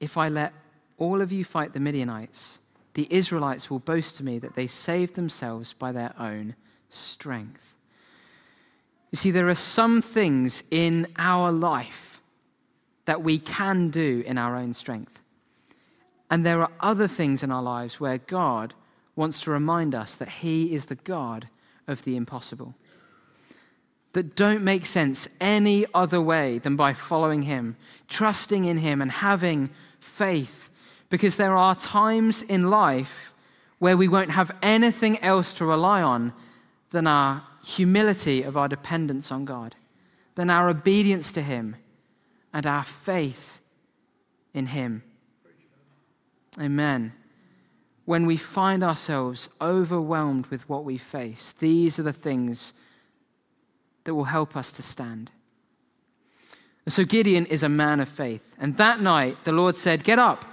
If 0.00 0.16
I 0.16 0.28
let 0.28 0.52
all 0.98 1.20
of 1.20 1.30
you 1.30 1.44
fight 1.44 1.74
the 1.74 1.80
Midianites, 1.80 2.58
the 2.94 3.06
Israelites 3.08 3.70
will 3.70 3.78
boast 3.78 4.16
to 4.16 4.24
me 4.24 4.40
that 4.40 4.56
they 4.56 4.66
saved 4.66 5.14
themselves 5.14 5.72
by 5.72 5.92
their 5.92 6.12
own 6.18 6.56
strength. 6.90 7.76
You 9.12 9.16
see, 9.16 9.30
there 9.30 9.48
are 9.48 9.54
some 9.54 10.02
things 10.02 10.64
in 10.70 11.06
our 11.16 11.52
life 11.52 12.20
that 13.04 13.22
we 13.22 13.38
can 13.38 13.90
do 13.90 14.22
in 14.26 14.36
our 14.36 14.56
own 14.56 14.74
strength. 14.74 15.20
And 16.30 16.44
there 16.44 16.60
are 16.60 16.72
other 16.80 17.08
things 17.08 17.42
in 17.42 17.50
our 17.50 17.62
lives 17.62 18.00
where 18.00 18.18
God 18.18 18.74
wants 19.18 19.40
to 19.40 19.50
remind 19.50 19.94
us 19.94 20.14
that 20.14 20.28
He 20.28 20.72
is 20.74 20.86
the 20.86 20.94
God 20.94 21.48
of 21.86 22.04
the 22.04 22.16
impossible. 22.16 22.74
That 24.12 24.36
don't 24.36 24.62
make 24.62 24.86
sense 24.86 25.28
any 25.40 25.84
other 25.92 26.20
way 26.20 26.58
than 26.58 26.76
by 26.76 26.94
following 26.94 27.42
Him, 27.42 27.76
trusting 28.06 28.64
in 28.64 28.78
Him, 28.78 29.02
and 29.02 29.10
having 29.10 29.70
faith. 29.98 30.70
Because 31.10 31.36
there 31.36 31.56
are 31.56 31.74
times 31.74 32.42
in 32.42 32.70
life 32.70 33.34
where 33.80 33.96
we 33.96 34.08
won't 34.08 34.30
have 34.30 34.52
anything 34.62 35.18
else 35.22 35.52
to 35.54 35.66
rely 35.66 36.00
on 36.00 36.32
than 36.90 37.06
our 37.06 37.42
humility 37.64 38.42
of 38.42 38.56
our 38.56 38.68
dependence 38.68 39.32
on 39.32 39.44
God, 39.44 39.74
than 40.36 40.48
our 40.48 40.68
obedience 40.68 41.32
to 41.32 41.42
Him, 41.42 41.76
and 42.52 42.66
our 42.66 42.84
faith 42.84 43.60
in 44.54 44.66
Him. 44.66 45.02
Amen. 46.58 47.12
When 48.08 48.24
we 48.24 48.38
find 48.38 48.82
ourselves 48.82 49.50
overwhelmed 49.60 50.46
with 50.46 50.66
what 50.66 50.82
we 50.82 50.96
face, 50.96 51.52
these 51.58 51.98
are 51.98 52.04
the 52.04 52.10
things 52.10 52.72
that 54.04 54.14
will 54.14 54.24
help 54.24 54.56
us 54.56 54.72
to 54.72 54.82
stand. 54.82 55.30
And 56.86 56.92
so 56.94 57.04
Gideon 57.04 57.44
is 57.44 57.62
a 57.62 57.68
man 57.68 58.00
of 58.00 58.08
faith. 58.08 58.56
And 58.58 58.78
that 58.78 59.02
night, 59.02 59.44
the 59.44 59.52
Lord 59.52 59.76
said, 59.76 60.04
Get 60.04 60.18
up, 60.18 60.46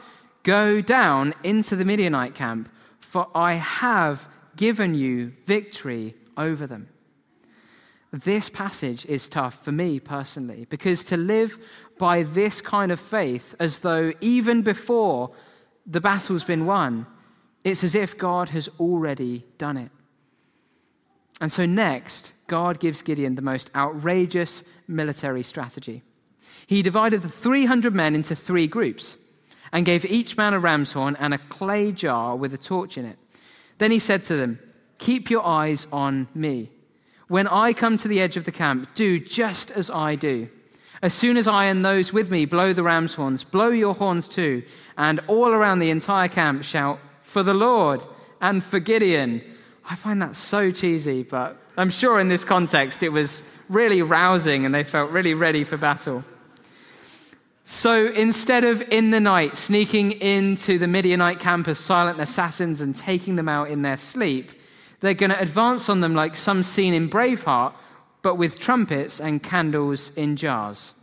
go 0.44 0.82
down 0.82 1.34
into 1.44 1.78
the 1.78 1.86
Midianite 1.86 2.36
camp, 2.36 2.68
for 3.00 3.30
I 3.34 3.54
have 3.54 4.28
given 4.58 4.94
you 4.94 5.32
victory 5.46 6.14
over 6.36 6.68
them. 6.68 6.90
This 8.12 8.50
passage 8.50 9.06
is 9.06 9.30
tough 9.30 9.64
for 9.64 9.72
me 9.72 10.02
personally 10.02 10.68
because 10.70 11.06
to 11.06 11.16
live 11.16 11.58
by 11.98 12.24
this 12.24 12.60
kind 12.60 12.92
of 12.92 13.00
faith, 13.00 13.56
as 13.62 13.80
though 13.80 14.12
even 14.20 14.62
before 14.62 15.32
the 15.86 16.02
battle's 16.02 16.44
been 16.44 16.66
won. 16.66 17.08
It's 17.66 17.84
as 17.84 17.96
if 17.96 18.18
God 18.18 18.50
has 18.50 18.70
already 18.80 19.44
done 19.58 19.76
it. 19.76 19.90
And 21.42 21.52
so, 21.52 21.66
next, 21.66 22.32
God 22.48 22.80
gives 22.80 23.02
Gideon 23.02 23.34
the 23.36 23.42
most 23.42 23.72
outrageous 23.76 24.64
military 24.88 25.42
strategy. 25.42 26.04
He 26.68 26.84
divided 26.84 27.24
the 27.24 27.30
300 27.30 27.94
men 27.94 28.14
into 28.14 28.36
three 28.36 28.68
groups 28.68 29.18
and 29.74 29.86
gave 29.86 30.06
each 30.06 30.38
man 30.38 30.54
a 30.54 30.60
ram's 30.60 30.94
horn 30.94 31.18
and 31.20 31.34
a 31.34 31.40
clay 31.40 31.92
jar 31.92 32.36
with 32.36 32.54
a 32.54 32.58
torch 32.58 33.00
in 33.00 33.06
it. 33.06 33.18
Then 33.80 33.90
he 33.92 34.00
said 34.00 34.24
to 34.26 34.36
them, 34.36 34.60
Keep 35.00 35.32
your 35.32 35.44
eyes 35.44 35.88
on 35.92 36.28
me. 36.36 36.70
When 37.28 37.48
I 37.48 37.74
come 37.74 37.98
to 37.98 38.08
the 38.08 38.22
edge 38.22 38.38
of 38.38 38.46
the 38.46 38.52
camp, 38.52 38.90
do 38.94 39.20
just 39.20 39.72
as 39.72 39.90
I 39.90 40.16
do. 40.16 40.50
As 41.02 41.14
soon 41.14 41.36
as 41.36 41.48
I 41.48 41.66
and 41.66 41.84
those 41.84 42.14
with 42.14 42.30
me 42.30 42.46
blow 42.46 42.74
the 42.74 42.84
ram's 42.84 43.16
horns, 43.16 43.44
blow 43.44 43.70
your 43.70 43.96
horns 43.96 44.30
too, 44.30 44.64
and 44.98 45.20
all 45.28 45.50
around 45.50 45.80
the 45.80 45.90
entire 45.90 46.30
camp 46.30 46.64
shout, 46.64 47.00
For 47.36 47.44
the 47.44 47.54
Lord 47.54 48.02
and 48.40 48.64
for 48.64 48.80
Gideon. 48.80 49.42
I 49.84 49.98
find 49.98 50.22
that 50.22 50.38
so 50.38 50.72
cheesy, 50.72 51.24
but 51.24 51.58
I'm 51.76 51.90
sure 51.90 52.18
in 52.18 52.30
this 52.30 52.46
context 52.46 53.04
it 53.04 53.10
was 53.10 53.44
really 53.68 54.02
rousing 54.02 54.66
and 54.66 54.74
they 54.74 54.86
felt 54.86 55.12
really 55.12 55.34
ready 55.34 55.66
for 55.66 55.76
battle. 55.76 56.24
So 57.66 58.06
instead 58.06 58.64
of 58.64 58.82
in 58.84 59.12
the 59.12 59.20
night 59.20 59.58
sneaking 59.58 60.14
into 60.14 60.78
the 60.78 60.88
Midianite 60.88 61.42
camp 61.42 61.68
as 61.68 61.78
silent 61.78 62.22
assassins 62.22 62.80
and 62.80 62.96
taking 62.96 63.36
them 63.36 63.50
out 63.50 63.70
in 63.70 63.82
their 63.82 63.98
sleep, 63.98 64.54
they're 65.02 65.14
going 65.14 65.32
to 65.32 65.42
advance 65.42 65.90
on 65.90 66.00
them 66.00 66.16
like 66.16 66.38
some 66.38 66.64
scene 66.64 66.94
in 66.94 67.10
Braveheart 67.10 67.74
but 68.22 68.36
with 68.36 68.60
trumpets 68.60 69.20
and 69.20 69.44
candles 69.44 70.14
in 70.16 70.38
jars. 70.38 70.94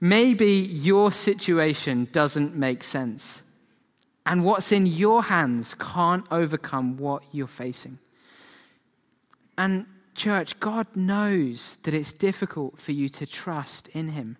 Maybe 0.00 0.54
your 0.54 1.12
situation 1.12 2.08
doesn't 2.10 2.56
make 2.56 2.82
sense. 2.82 3.43
And 4.26 4.44
what's 4.44 4.72
in 4.72 4.86
your 4.86 5.24
hands 5.24 5.74
can't 5.78 6.26
overcome 6.30 6.96
what 6.96 7.22
you're 7.30 7.46
facing. 7.46 7.98
And, 9.58 9.86
church, 10.14 10.58
God 10.60 10.86
knows 10.94 11.78
that 11.82 11.94
it's 11.94 12.12
difficult 12.12 12.80
for 12.80 12.92
you 12.92 13.08
to 13.10 13.26
trust 13.26 13.88
in 13.88 14.08
Him. 14.08 14.38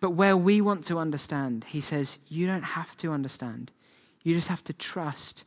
But 0.00 0.10
where 0.10 0.36
we 0.36 0.60
want 0.60 0.84
to 0.86 0.98
understand, 0.98 1.64
He 1.68 1.80
says, 1.80 2.18
you 2.28 2.46
don't 2.46 2.62
have 2.62 2.96
to 2.98 3.12
understand. 3.12 3.72
You 4.22 4.34
just 4.34 4.48
have 4.48 4.64
to 4.64 4.72
trust 4.72 5.44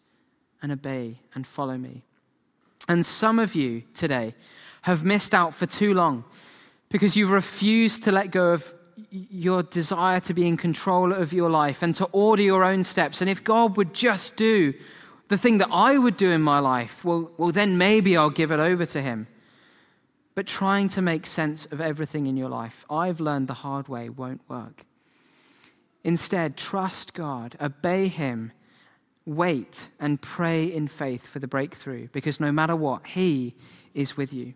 and 0.62 0.72
obey 0.72 1.20
and 1.34 1.46
follow 1.46 1.78
me. 1.78 2.04
And 2.88 3.06
some 3.06 3.40
of 3.40 3.56
you 3.56 3.84
today 3.94 4.36
have 4.84 5.04
missed 5.04 5.34
out 5.34 5.54
for 5.54 5.66
too 5.66 5.94
long 5.94 6.24
because 6.90 7.16
you've 7.16 7.32
refused 7.32 8.04
to 8.04 8.12
let 8.12 8.32
go 8.32 8.52
of 8.52 8.74
your 9.12 9.64
desire 9.64 10.20
to 10.22 10.34
be 10.34 10.48
in 10.48 10.58
control 10.58 11.12
of 11.14 11.34
your 11.34 11.50
life 11.50 11.82
and 11.82 11.96
to 11.96 12.06
order 12.06 12.44
your 12.44 12.64
own 12.64 12.84
steps. 12.84 13.22
And 13.22 13.30
if 13.30 13.44
God 13.44 13.78
would 13.78 13.94
just 13.94 14.36
do 14.36 14.74
the 15.30 15.38
thing 15.38 15.60
that 15.60 15.70
I 15.72 15.98
would 15.98 16.18
do 16.18 16.32
in 16.32 16.42
my 16.42 16.60
life, 16.60 17.06
well, 17.06 17.32
well, 17.38 17.52
then 17.52 17.78
maybe 17.78 18.18
I'll 18.18 18.30
give 18.30 18.52
it 18.52 18.60
over 18.60 18.86
to 18.88 19.02
Him. 19.02 19.28
But 20.36 20.48
trying 20.48 20.90
to 20.90 21.02
make 21.02 21.26
sense 21.26 21.68
of 21.72 21.82
everything 21.82 22.28
in 22.28 22.38
your 22.38 22.50
life, 22.50 22.86
I've 22.90 23.20
learned 23.20 23.48
the 23.48 23.56
hard 23.56 23.88
way, 23.88 24.10
won't 24.10 24.42
work. 24.48 24.86
Instead, 26.04 26.56
trust 26.56 27.14
God, 27.14 27.58
obey 27.60 28.08
Him, 28.08 28.52
wait, 29.26 29.90
and 30.00 30.22
pray 30.22 30.66
in 30.66 30.88
faith 30.88 31.28
for 31.28 31.40
the 31.40 31.48
breakthrough, 31.48 32.08
because 32.12 32.40
no 32.40 32.52
matter 32.52 32.76
what, 32.76 33.06
He 33.06 33.56
is 33.94 34.16
with 34.16 34.34
you. 34.34 34.54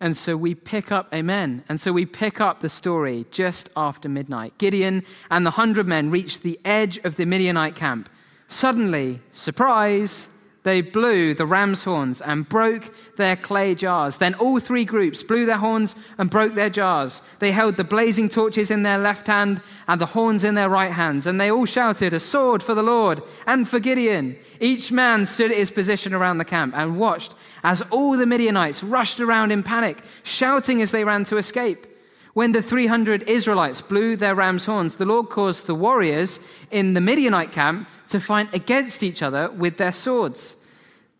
And 0.00 0.16
so 0.16 0.36
we 0.36 0.54
pick 0.54 0.92
up, 0.92 1.12
amen. 1.12 1.64
And 1.68 1.80
so 1.80 1.92
we 1.92 2.06
pick 2.06 2.40
up 2.40 2.60
the 2.60 2.68
story 2.68 3.26
just 3.30 3.68
after 3.76 4.08
midnight. 4.08 4.56
Gideon 4.58 5.02
and 5.30 5.44
the 5.44 5.52
hundred 5.52 5.88
men 5.88 6.10
reached 6.10 6.42
the 6.42 6.60
edge 6.64 6.98
of 6.98 7.16
the 7.16 7.26
Midianite 7.26 7.74
camp. 7.74 8.08
Suddenly, 8.46 9.20
surprise, 9.32 10.28
they 10.64 10.80
blew 10.80 11.34
the 11.34 11.46
ram's 11.46 11.84
horns 11.84 12.20
and 12.20 12.48
broke 12.48 12.92
their 13.16 13.36
clay 13.36 13.74
jars. 13.74 14.18
Then 14.18 14.34
all 14.34 14.60
three 14.60 14.84
groups 14.84 15.22
blew 15.22 15.46
their 15.46 15.58
horns 15.58 15.94
and 16.18 16.28
broke 16.28 16.54
their 16.54 16.70
jars. 16.70 17.22
They 17.38 17.52
held 17.52 17.76
the 17.76 17.84
blazing 17.84 18.28
torches 18.28 18.70
in 18.70 18.82
their 18.82 18.98
left 18.98 19.26
hand 19.26 19.62
and 19.86 20.00
the 20.00 20.06
horns 20.06 20.44
in 20.44 20.54
their 20.54 20.68
right 20.68 20.92
hands. 20.92 21.26
And 21.26 21.40
they 21.40 21.50
all 21.50 21.64
shouted, 21.64 22.12
A 22.12 22.20
sword 22.20 22.62
for 22.62 22.74
the 22.74 22.82
Lord 22.82 23.22
and 23.46 23.68
for 23.68 23.80
Gideon. 23.80 24.36
Each 24.60 24.92
man 24.92 25.26
stood 25.26 25.52
at 25.52 25.56
his 25.56 25.70
position 25.70 26.12
around 26.12 26.38
the 26.38 26.44
camp 26.44 26.74
and 26.76 26.98
watched 26.98 27.34
as 27.62 27.82
all 27.90 28.16
the 28.16 28.26
Midianites 28.26 28.82
rushed 28.82 29.20
around 29.20 29.52
in 29.52 29.62
panic, 29.62 30.02
shouting 30.22 30.82
as 30.82 30.90
they 30.90 31.04
ran 31.04 31.24
to 31.24 31.38
escape. 31.38 31.87
When 32.34 32.52
the 32.52 32.62
300 32.62 33.28
Israelites 33.28 33.80
blew 33.80 34.16
their 34.16 34.34
ram's 34.34 34.64
horns, 34.64 34.96
the 34.96 35.06
Lord 35.06 35.28
caused 35.30 35.66
the 35.66 35.74
warriors 35.74 36.40
in 36.70 36.94
the 36.94 37.00
Midianite 37.00 37.52
camp 37.52 37.88
to 38.08 38.20
fight 38.20 38.54
against 38.54 39.02
each 39.02 39.22
other 39.22 39.50
with 39.50 39.76
their 39.76 39.92
swords. 39.92 40.56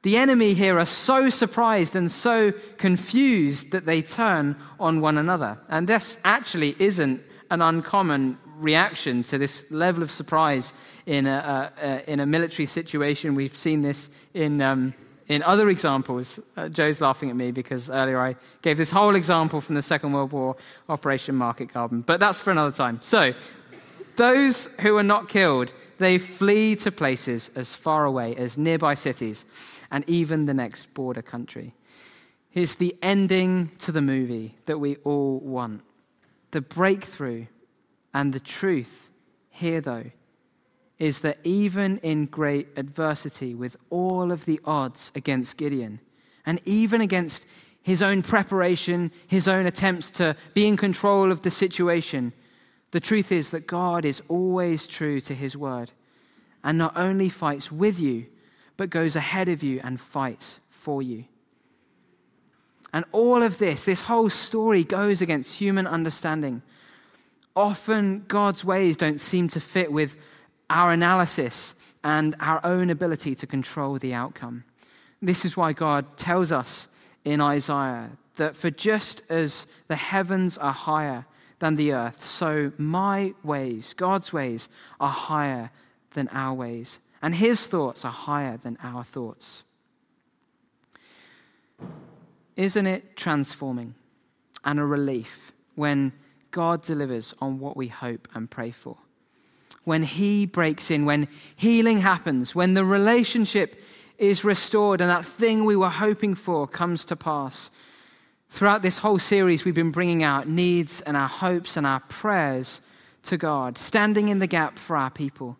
The 0.02 0.16
enemy 0.16 0.54
here 0.54 0.78
are 0.78 0.86
so 0.86 1.28
surprised 1.28 1.96
and 1.96 2.10
so 2.10 2.52
confused 2.76 3.72
that 3.72 3.84
they 3.84 4.00
turn 4.00 4.56
on 4.78 5.00
one 5.00 5.18
another. 5.18 5.58
And 5.68 5.88
this 5.88 6.18
actually 6.24 6.76
isn't 6.78 7.20
an 7.50 7.62
uncommon 7.62 8.38
reaction 8.58 9.24
to 9.24 9.38
this 9.38 9.64
level 9.70 10.02
of 10.02 10.10
surprise 10.10 10.72
in 11.06 11.26
a, 11.26 12.02
in 12.06 12.20
a 12.20 12.26
military 12.26 12.66
situation. 12.66 13.34
We've 13.34 13.56
seen 13.56 13.82
this 13.82 14.10
in. 14.34 14.62
Um, 14.62 14.94
in 15.28 15.42
other 15.42 15.68
examples, 15.68 16.40
uh, 16.56 16.68
Jo's 16.68 17.00
laughing 17.00 17.28
at 17.28 17.36
me 17.36 17.50
because 17.50 17.90
earlier 17.90 18.18
I 18.18 18.36
gave 18.62 18.78
this 18.78 18.90
whole 18.90 19.14
example 19.14 19.60
from 19.60 19.74
the 19.74 19.82
Second 19.82 20.12
World 20.12 20.32
War, 20.32 20.56
Operation 20.88 21.34
Market 21.34 21.72
Garden. 21.72 22.00
But 22.00 22.18
that's 22.18 22.40
for 22.40 22.50
another 22.50 22.74
time. 22.74 22.98
So, 23.02 23.34
those 24.16 24.68
who 24.80 24.96
are 24.96 25.02
not 25.02 25.28
killed, 25.28 25.72
they 25.98 26.18
flee 26.18 26.74
to 26.76 26.90
places 26.90 27.50
as 27.54 27.74
far 27.74 28.04
away 28.04 28.34
as 28.36 28.56
nearby 28.56 28.94
cities 28.94 29.44
and 29.90 30.02
even 30.08 30.46
the 30.46 30.54
next 30.54 30.92
border 30.94 31.22
country. 31.22 31.74
It's 32.54 32.74
the 32.74 32.96
ending 33.02 33.70
to 33.80 33.92
the 33.92 34.02
movie 34.02 34.56
that 34.66 34.78
we 34.78 34.96
all 35.04 35.38
want. 35.40 35.82
The 36.50 36.62
breakthrough 36.62 37.46
and 38.14 38.32
the 38.32 38.40
truth 38.40 39.08
here, 39.50 39.80
though, 39.80 40.10
is 40.98 41.20
that 41.20 41.38
even 41.44 41.98
in 41.98 42.26
great 42.26 42.68
adversity, 42.76 43.54
with 43.54 43.76
all 43.90 44.32
of 44.32 44.44
the 44.44 44.60
odds 44.64 45.12
against 45.14 45.56
Gideon, 45.56 46.00
and 46.44 46.60
even 46.64 47.00
against 47.00 47.46
his 47.82 48.02
own 48.02 48.22
preparation, 48.22 49.12
his 49.26 49.46
own 49.46 49.66
attempts 49.66 50.10
to 50.10 50.36
be 50.54 50.66
in 50.66 50.76
control 50.76 51.30
of 51.30 51.42
the 51.42 51.50
situation, 51.50 52.32
the 52.90 53.00
truth 53.00 53.30
is 53.30 53.50
that 53.50 53.66
God 53.66 54.04
is 54.04 54.22
always 54.28 54.86
true 54.86 55.20
to 55.22 55.34
his 55.34 55.56
word 55.56 55.92
and 56.64 56.76
not 56.76 56.96
only 56.96 57.28
fights 57.28 57.70
with 57.70 58.00
you, 58.00 58.26
but 58.76 58.90
goes 58.90 59.16
ahead 59.16 59.48
of 59.48 59.62
you 59.62 59.80
and 59.84 60.00
fights 60.00 60.60
for 60.70 61.02
you. 61.02 61.24
And 62.92 63.04
all 63.12 63.42
of 63.42 63.58
this, 63.58 63.84
this 63.84 64.02
whole 64.02 64.30
story 64.30 64.84
goes 64.84 65.20
against 65.20 65.58
human 65.58 65.86
understanding. 65.86 66.62
Often 67.54 68.24
God's 68.28 68.64
ways 68.64 68.96
don't 68.96 69.20
seem 69.20 69.48
to 69.48 69.60
fit 69.60 69.92
with 69.92 70.16
our 70.70 70.92
analysis 70.92 71.74
and 72.04 72.36
our 72.40 72.64
own 72.64 72.90
ability 72.90 73.34
to 73.34 73.46
control 73.46 73.98
the 73.98 74.14
outcome. 74.14 74.64
This 75.20 75.44
is 75.44 75.56
why 75.56 75.72
God 75.72 76.16
tells 76.16 76.52
us 76.52 76.88
in 77.24 77.40
Isaiah 77.40 78.10
that 78.36 78.56
for 78.56 78.70
just 78.70 79.22
as 79.28 79.66
the 79.88 79.96
heavens 79.96 80.56
are 80.58 80.72
higher 80.72 81.26
than 81.58 81.74
the 81.76 81.92
earth, 81.92 82.24
so 82.24 82.72
my 82.78 83.34
ways, 83.42 83.94
God's 83.94 84.32
ways, 84.32 84.68
are 85.00 85.10
higher 85.10 85.70
than 86.12 86.28
our 86.28 86.54
ways, 86.54 87.00
and 87.20 87.34
his 87.34 87.66
thoughts 87.66 88.04
are 88.04 88.12
higher 88.12 88.56
than 88.56 88.78
our 88.80 89.02
thoughts. 89.02 89.64
Isn't 92.54 92.86
it 92.86 93.16
transforming 93.16 93.94
and 94.64 94.78
a 94.78 94.84
relief 94.84 95.52
when 95.74 96.12
God 96.50 96.82
delivers 96.82 97.34
on 97.40 97.58
what 97.58 97.76
we 97.76 97.88
hope 97.88 98.28
and 98.34 98.50
pray 98.50 98.70
for? 98.70 98.98
When 99.88 100.04
He 100.04 100.46
breaks 100.46 100.90
in, 100.90 101.04
when 101.04 101.26
healing 101.56 101.98
happens, 101.98 102.54
when 102.54 102.74
the 102.74 102.84
relationship 102.84 103.82
is 104.18 104.44
restored 104.44 105.00
and 105.00 105.10
that 105.10 105.24
thing 105.24 105.64
we 105.64 105.74
were 105.74 105.88
hoping 105.88 106.34
for 106.34 106.66
comes 106.66 107.04
to 107.06 107.16
pass. 107.16 107.70
Throughout 108.50 108.82
this 108.82 108.98
whole 108.98 109.18
series, 109.18 109.64
we've 109.64 109.74
been 109.74 109.90
bringing 109.90 110.22
out 110.22 110.48
needs 110.48 111.00
and 111.00 111.16
our 111.16 111.28
hopes 111.28 111.76
and 111.76 111.86
our 111.86 112.00
prayers 112.00 112.80
to 113.24 113.36
God, 113.36 113.78
standing 113.78 114.28
in 114.28 114.38
the 114.38 114.46
gap 114.46 114.78
for 114.78 114.96
our 114.96 115.10
people 115.10 115.56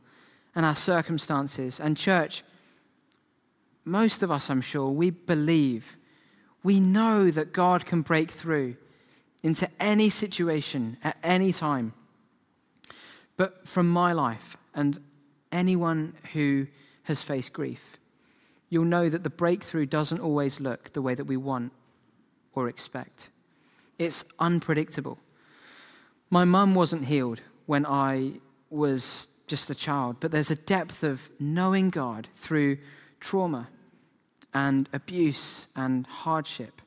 and 0.55 0.65
our 0.65 0.77
circumstances. 0.77 1.81
And, 1.81 1.97
church, 1.97 2.43
most 3.85 4.23
of 4.23 4.31
us, 4.31 4.51
I'm 4.51 4.61
sure, 4.61 4.91
we 4.91 5.11
believe, 5.11 5.97
we 6.63 6.81
know 6.81 7.31
that 7.31 7.53
God 7.53 7.87
can 7.87 8.03
break 8.03 8.31
through 8.31 8.77
into 9.43 9.69
any 9.79 10.11
situation 10.11 10.97
at 11.05 11.17
any 11.23 11.53
time. 11.53 11.93
But 13.39 13.67
from 13.67 13.89
my 13.89 14.13
life 14.13 14.59
and 14.75 15.01
anyone 15.51 16.15
who 16.35 16.67
has 17.05 17.23
faced 17.23 17.55
grief, 17.55 17.81
you'll 18.69 18.85
know 18.85 19.09
that 19.09 19.23
the 19.23 19.31
breakthrough 19.31 19.87
doesn't 19.87 20.21
always 20.21 20.61
look 20.61 20.93
the 20.93 21.01
way 21.01 21.15
that 21.15 21.25
we 21.25 21.39
want 21.39 21.73
or 22.53 22.69
expect. 22.69 23.31
It's 23.99 24.25
unpredictable. 24.39 25.19
My 26.29 26.45
mum 26.45 26.75
wasn't 26.75 27.07
healed 27.07 27.41
when 27.67 27.87
I 27.87 28.33
was 28.71 29.29
just 29.47 29.71
a 29.71 29.75
child, 29.75 30.17
but 30.21 30.33
there's 30.33 30.51
a 30.51 30.57
depth 30.57 31.03
of 31.03 31.31
knowing 31.39 31.91
God 31.91 32.29
through 32.37 32.79
trauma 33.21 33.69
and 34.53 34.89
abuse 34.93 35.69
and 35.77 36.07
hardship 36.07 36.83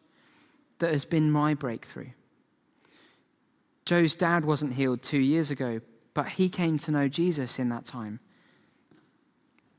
that 0.79 0.91
has 0.91 1.05
been 1.05 1.31
my 1.31 1.53
breakthrough. 1.53 2.09
Jo's 3.85 4.15
dad 4.15 4.45
wasn't 4.45 4.73
healed 4.73 5.01
two 5.01 5.19
years 5.19 5.49
ago, 5.49 5.79
but 6.13 6.29
he 6.29 6.49
came 6.49 6.77
to 6.79 6.91
know 6.91 7.07
Jesus 7.07 7.59
in 7.59 7.69
that 7.69 7.85
time. 7.85 8.19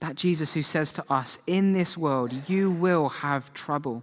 That 0.00 0.16
Jesus 0.16 0.52
who 0.52 0.62
says 0.62 0.92
to 0.94 1.04
us, 1.12 1.38
In 1.46 1.72
this 1.72 1.96
world 1.96 2.32
you 2.48 2.70
will 2.70 3.08
have 3.08 3.52
trouble, 3.54 4.02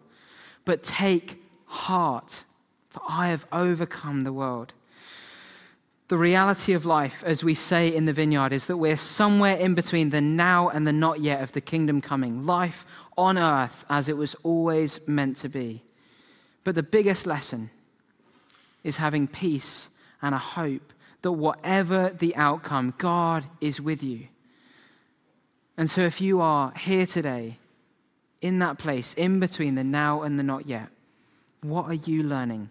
but 0.65 0.83
take 0.83 1.41
heart, 1.65 2.43
for 2.89 3.01
I 3.07 3.29
have 3.29 3.45
overcome 3.51 4.23
the 4.23 4.33
world. 4.33 4.73
The 6.09 6.17
reality 6.17 6.73
of 6.73 6.87
life, 6.87 7.23
as 7.23 7.43
we 7.43 7.53
say 7.53 7.93
in 7.93 8.05
the 8.05 8.13
vineyard, 8.13 8.51
is 8.51 8.65
that 8.65 8.77
we're 8.77 8.97
somewhere 8.97 9.55
in 9.55 9.75
between 9.75 10.09
the 10.09 10.21
now 10.21 10.69
and 10.69 10.87
the 10.87 10.93
not 10.93 11.21
yet 11.21 11.43
of 11.43 11.51
the 11.51 11.61
kingdom 11.61 12.01
coming. 12.01 12.47
Life 12.47 12.83
on 13.15 13.37
earth 13.37 13.85
as 13.89 14.09
it 14.09 14.17
was 14.17 14.35
always 14.41 14.99
meant 15.05 15.37
to 15.37 15.49
be. 15.49 15.83
But 16.63 16.73
the 16.73 16.81
biggest 16.81 17.27
lesson 17.27 17.69
is 18.83 18.97
having 18.97 19.27
peace 19.27 19.89
and 20.21 20.33
a 20.33 20.39
hope 20.39 20.93
that 21.21 21.31
whatever 21.31 22.09
the 22.17 22.35
outcome, 22.35 22.93
God 22.97 23.45
is 23.59 23.81
with 23.81 24.03
you. 24.03 24.27
And 25.77 25.89
so, 25.89 26.01
if 26.01 26.19
you 26.19 26.41
are 26.41 26.73
here 26.73 27.05
today, 27.05 27.57
in 28.41 28.59
that 28.59 28.77
place, 28.77 29.13
in 29.15 29.39
between 29.39 29.75
the 29.75 29.83
now 29.83 30.21
and 30.21 30.39
the 30.39 30.43
not 30.43 30.67
yet, 30.67 30.87
what 31.61 31.85
are 31.85 31.93
you 31.93 32.23
learning 32.23 32.69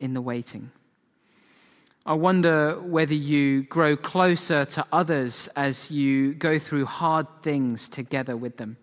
in 0.00 0.14
the 0.14 0.20
waiting? 0.20 0.70
I 2.04 2.14
wonder 2.14 2.80
whether 2.80 3.14
you 3.14 3.64
grow 3.64 3.96
closer 3.96 4.64
to 4.64 4.86
others 4.92 5.48
as 5.56 5.90
you 5.90 6.32
go 6.34 6.58
through 6.58 6.86
hard 6.86 7.26
things 7.42 7.88
together 7.88 8.36
with 8.36 8.56
them. 8.56 8.78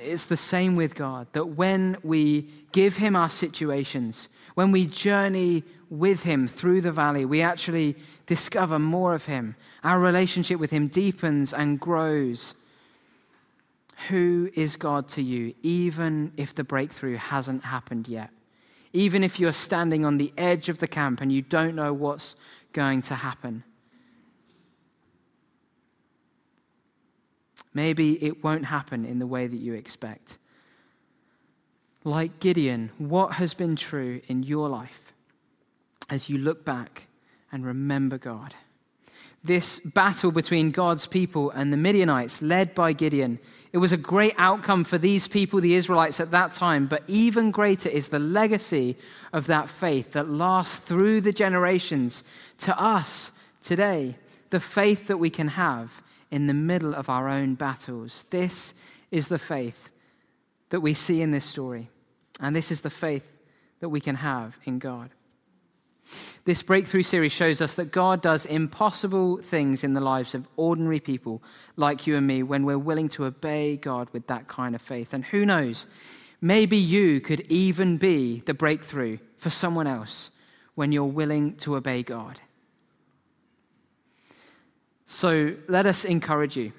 It's 0.00 0.26
the 0.26 0.36
same 0.36 0.74
with 0.74 0.94
God, 0.94 1.26
that 1.32 1.44
when 1.44 1.98
we 2.02 2.48
give 2.72 2.96
Him 2.96 3.16
our 3.16 3.28
situations, 3.28 4.28
when 4.54 4.72
we 4.72 4.86
journey 4.86 5.62
with 5.92 6.22
Him 6.22 6.48
through 6.48 6.80
the 6.80 6.90
valley, 6.90 7.26
we 7.26 7.42
actually 7.42 7.96
discover 8.24 8.78
more 8.78 9.14
of 9.14 9.26
Him. 9.26 9.54
Our 9.84 10.00
relationship 10.00 10.58
with 10.58 10.70
Him 10.70 10.88
deepens 10.88 11.52
and 11.52 11.78
grows. 11.78 12.54
Who 14.08 14.50
is 14.54 14.76
God 14.76 15.06
to 15.10 15.22
you, 15.22 15.54
even 15.62 16.32
if 16.38 16.54
the 16.54 16.64
breakthrough 16.64 17.16
hasn't 17.16 17.64
happened 17.64 18.08
yet? 18.08 18.30
Even 18.94 19.22
if 19.22 19.38
you're 19.38 19.52
standing 19.52 20.06
on 20.06 20.16
the 20.16 20.32
edge 20.38 20.70
of 20.70 20.78
the 20.78 20.88
camp 20.88 21.20
and 21.20 21.30
you 21.30 21.42
don't 21.42 21.74
know 21.74 21.92
what's 21.92 22.36
going 22.72 23.02
to 23.02 23.14
happen? 23.14 23.62
Maybe 27.74 28.14
it 28.24 28.42
won't 28.42 28.64
happen 28.64 29.04
in 29.04 29.18
the 29.18 29.26
way 29.26 29.46
that 29.46 29.58
you 29.58 29.74
expect. 29.74 30.38
Like 32.02 32.40
Gideon, 32.40 32.92
what 32.96 33.34
has 33.34 33.52
been 33.52 33.76
true 33.76 34.22
in 34.26 34.42
your 34.42 34.70
life 34.70 35.11
as 36.08 36.28
you 36.28 36.38
look 36.38 36.64
back 36.64 37.08
and 37.50 37.64
remember 37.64 38.18
God? 38.18 38.54
This 39.44 39.80
battle 39.80 40.30
between 40.30 40.70
God's 40.70 41.06
people 41.06 41.50
and 41.50 41.72
the 41.72 41.76
Midianites, 41.76 42.42
led 42.42 42.74
by 42.74 42.92
Gideon, 42.92 43.40
it 43.72 43.78
was 43.78 43.90
a 43.90 43.96
great 43.96 44.34
outcome 44.38 44.84
for 44.84 44.98
these 44.98 45.26
people, 45.26 45.60
the 45.60 45.74
Israelites, 45.74 46.20
at 46.20 46.30
that 46.30 46.52
time, 46.52 46.86
but 46.86 47.02
even 47.08 47.50
greater 47.50 47.88
is 47.88 48.08
the 48.08 48.18
legacy 48.18 48.96
of 49.32 49.46
that 49.46 49.68
faith 49.68 50.12
that 50.12 50.28
lasts 50.28 50.76
through 50.76 51.22
the 51.22 51.32
generations 51.32 52.22
to 52.58 52.78
us 52.78 53.32
today. 53.62 54.16
The 54.50 54.60
faith 54.60 55.08
that 55.08 55.16
we 55.16 55.30
can 55.30 55.48
have 55.48 56.02
in 56.30 56.46
the 56.46 56.54
middle 56.54 56.94
of 56.94 57.08
our 57.08 57.28
own 57.28 57.54
battles. 57.54 58.26
This 58.30 58.74
is 59.10 59.28
the 59.28 59.38
faith 59.38 59.88
that 60.70 60.80
we 60.80 60.94
see 60.94 61.20
in 61.20 61.30
this 61.30 61.44
story. 61.44 61.90
And 62.38 62.54
this 62.54 62.70
is 62.70 62.82
the 62.82 62.90
faith 62.90 63.32
that 63.80 63.88
we 63.88 64.00
can 64.00 64.16
have 64.16 64.56
in 64.64 64.78
God. 64.78 65.10
This 66.44 66.62
breakthrough 66.62 67.02
series 67.02 67.32
shows 67.32 67.60
us 67.60 67.74
that 67.74 67.92
God 67.92 68.22
does 68.22 68.46
impossible 68.46 69.38
things 69.38 69.84
in 69.84 69.94
the 69.94 70.00
lives 70.00 70.34
of 70.34 70.48
ordinary 70.56 71.00
people 71.00 71.42
like 71.76 72.06
you 72.06 72.16
and 72.16 72.26
me 72.26 72.42
when 72.42 72.64
we're 72.64 72.78
willing 72.78 73.08
to 73.10 73.24
obey 73.24 73.76
God 73.76 74.08
with 74.12 74.26
that 74.26 74.48
kind 74.48 74.74
of 74.74 74.82
faith. 74.82 75.12
And 75.12 75.24
who 75.24 75.46
knows, 75.46 75.86
maybe 76.40 76.76
you 76.76 77.20
could 77.20 77.40
even 77.42 77.96
be 77.96 78.40
the 78.40 78.54
breakthrough 78.54 79.18
for 79.36 79.50
someone 79.50 79.86
else 79.86 80.30
when 80.74 80.92
you're 80.92 81.04
willing 81.04 81.56
to 81.56 81.76
obey 81.76 82.02
God. 82.02 82.40
So 85.06 85.54
let 85.68 85.86
us 85.86 86.04
encourage 86.04 86.56
you 86.56 86.72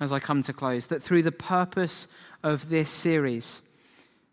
as 0.00 0.12
I 0.12 0.18
come 0.18 0.42
to 0.44 0.52
close 0.52 0.86
that 0.86 1.02
through 1.02 1.22
the 1.22 1.32
purpose 1.32 2.06
of 2.42 2.70
this 2.70 2.90
series, 2.90 3.60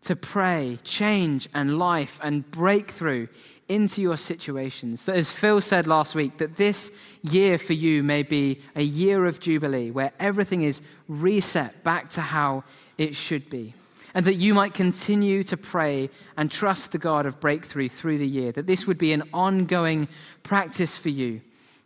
to 0.02 0.16
pray, 0.16 0.78
change, 0.82 1.48
and 1.52 1.78
life 1.78 2.18
and 2.22 2.50
breakthrough 2.50 3.26
into 3.68 4.00
your 4.00 4.16
situations. 4.16 5.04
That, 5.04 5.16
as 5.16 5.30
Phil 5.30 5.60
said 5.60 5.86
last 5.86 6.14
week, 6.14 6.38
that 6.38 6.56
this 6.56 6.90
year 7.22 7.58
for 7.58 7.74
you 7.74 8.02
may 8.02 8.22
be 8.22 8.62
a 8.74 8.82
year 8.82 9.26
of 9.26 9.40
Jubilee 9.40 9.90
where 9.90 10.12
everything 10.18 10.62
is 10.62 10.80
reset 11.06 11.84
back 11.84 12.10
to 12.10 12.20
how 12.20 12.64
it 12.96 13.14
should 13.14 13.50
be. 13.50 13.74
And 14.14 14.26
that 14.26 14.36
you 14.36 14.54
might 14.54 14.74
continue 14.74 15.44
to 15.44 15.56
pray 15.56 16.10
and 16.36 16.50
trust 16.50 16.92
the 16.92 16.98
God 16.98 17.26
of 17.26 17.40
breakthrough 17.40 17.88
through 17.88 18.18
the 18.18 18.26
year. 18.26 18.52
That 18.52 18.66
this 18.66 18.86
would 18.86 18.98
be 18.98 19.12
an 19.12 19.22
ongoing 19.32 20.08
practice 20.42 20.96
for 20.96 21.10
you 21.10 21.42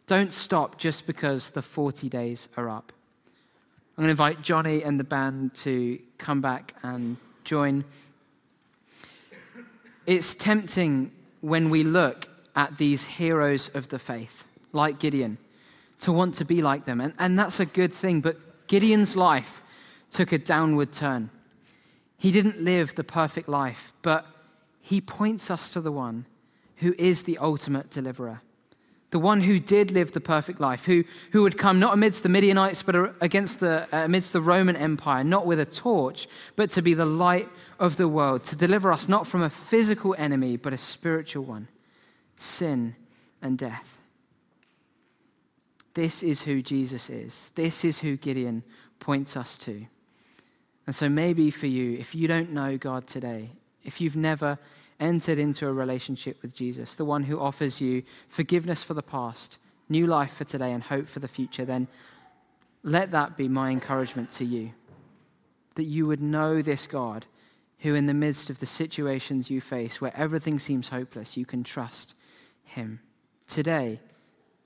don't 0.06 0.32
stop 0.34 0.78
just 0.78 1.06
because 1.06 1.52
the 1.52 1.62
40 1.62 2.08
days 2.08 2.48
are 2.56 2.68
up. 2.68 2.92
I'm 3.96 4.04
going 4.04 4.08
to 4.08 4.10
invite 4.10 4.42
Johnny 4.42 4.82
and 4.82 4.98
the 4.98 5.04
band 5.04 5.54
to 5.56 5.98
come 6.18 6.40
back 6.40 6.74
and 6.82 7.16
join. 7.44 7.84
It's 10.06 10.34
tempting 10.34 11.12
when 11.42 11.68
we 11.68 11.82
look 11.82 12.28
at 12.56 12.78
these 12.78 13.04
heroes 13.04 13.70
of 13.74 13.88
the 13.88 13.98
faith, 13.98 14.44
like 14.72 14.98
Gideon, 14.98 15.36
to 16.00 16.12
want 16.12 16.36
to 16.36 16.44
be 16.46 16.62
like 16.62 16.86
them. 16.86 17.00
And, 17.00 17.12
and 17.18 17.38
that's 17.38 17.60
a 17.60 17.66
good 17.66 17.92
thing. 17.92 18.22
But 18.22 18.66
Gideon's 18.66 19.14
life 19.14 19.62
took 20.10 20.32
a 20.32 20.38
downward 20.38 20.92
turn. 20.92 21.30
He 22.16 22.30
didn't 22.30 22.62
live 22.62 22.94
the 22.94 23.04
perfect 23.04 23.48
life, 23.48 23.92
but 24.00 24.26
he 24.80 25.00
points 25.00 25.50
us 25.50 25.72
to 25.74 25.80
the 25.80 25.92
one 25.92 26.24
who 26.76 26.94
is 26.96 27.24
the 27.24 27.36
ultimate 27.38 27.90
deliverer 27.90 28.40
the 29.12 29.18
one 29.18 29.42
who 29.42 29.60
did 29.60 29.90
live 29.90 30.12
the 30.12 30.20
perfect 30.20 30.58
life, 30.58 30.86
who, 30.86 31.04
who 31.32 31.42
would 31.42 31.58
come 31.58 31.78
not 31.78 31.92
amidst 31.92 32.22
the 32.22 32.30
Midianites, 32.30 32.82
but 32.82 33.14
against 33.20 33.60
the, 33.60 33.86
uh, 33.92 34.04
amidst 34.04 34.32
the 34.32 34.40
Roman 34.40 34.74
Empire, 34.74 35.22
not 35.22 35.46
with 35.46 35.60
a 35.60 35.66
torch, 35.66 36.26
but 36.56 36.70
to 36.72 36.82
be 36.82 36.94
the 36.94 37.04
light 37.04 37.48
of 37.82 37.96
the 37.96 38.06
world, 38.06 38.44
to 38.44 38.54
deliver 38.54 38.92
us 38.92 39.08
not 39.08 39.26
from 39.26 39.42
a 39.42 39.50
physical 39.50 40.14
enemy, 40.16 40.56
but 40.56 40.72
a 40.72 40.78
spiritual 40.78 41.42
one 41.42 41.66
sin 42.38 42.94
and 43.42 43.58
death. 43.58 43.98
This 45.94 46.22
is 46.22 46.42
who 46.42 46.62
Jesus 46.62 47.10
is. 47.10 47.50
This 47.56 47.84
is 47.84 47.98
who 47.98 48.16
Gideon 48.16 48.62
points 49.00 49.36
us 49.36 49.56
to. 49.58 49.86
And 50.86 50.94
so, 50.94 51.08
maybe 51.08 51.50
for 51.50 51.66
you, 51.66 51.98
if 51.98 52.14
you 52.14 52.28
don't 52.28 52.52
know 52.52 52.78
God 52.78 53.08
today, 53.08 53.50
if 53.82 54.00
you've 54.00 54.16
never 54.16 54.58
entered 55.00 55.40
into 55.40 55.66
a 55.66 55.72
relationship 55.72 56.40
with 56.40 56.54
Jesus, 56.54 56.94
the 56.94 57.04
one 57.04 57.24
who 57.24 57.40
offers 57.40 57.80
you 57.80 58.04
forgiveness 58.28 58.84
for 58.84 58.94
the 58.94 59.02
past, 59.02 59.58
new 59.88 60.06
life 60.06 60.34
for 60.34 60.44
today, 60.44 60.72
and 60.72 60.84
hope 60.84 61.08
for 61.08 61.18
the 61.18 61.28
future, 61.28 61.64
then 61.64 61.88
let 62.84 63.10
that 63.10 63.36
be 63.36 63.48
my 63.48 63.70
encouragement 63.70 64.30
to 64.32 64.44
you. 64.44 64.70
That 65.74 65.84
you 65.84 66.06
would 66.06 66.22
know 66.22 66.62
this 66.62 66.86
God 66.86 67.26
who, 67.82 67.94
in 67.94 68.06
the 68.06 68.14
midst 68.14 68.48
of 68.48 68.60
the 68.60 68.66
situations 68.66 69.50
you 69.50 69.60
face, 69.60 70.00
where 70.00 70.16
everything 70.16 70.58
seems 70.58 70.88
hopeless, 70.88 71.36
you 71.36 71.44
can 71.44 71.64
trust 71.64 72.14
him. 72.64 73.00
Today, 73.48 74.00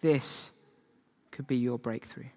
this 0.01 0.53
could 1.31 1.47
be 1.47 1.57
your 1.57 1.79
breakthrough. 1.79 2.29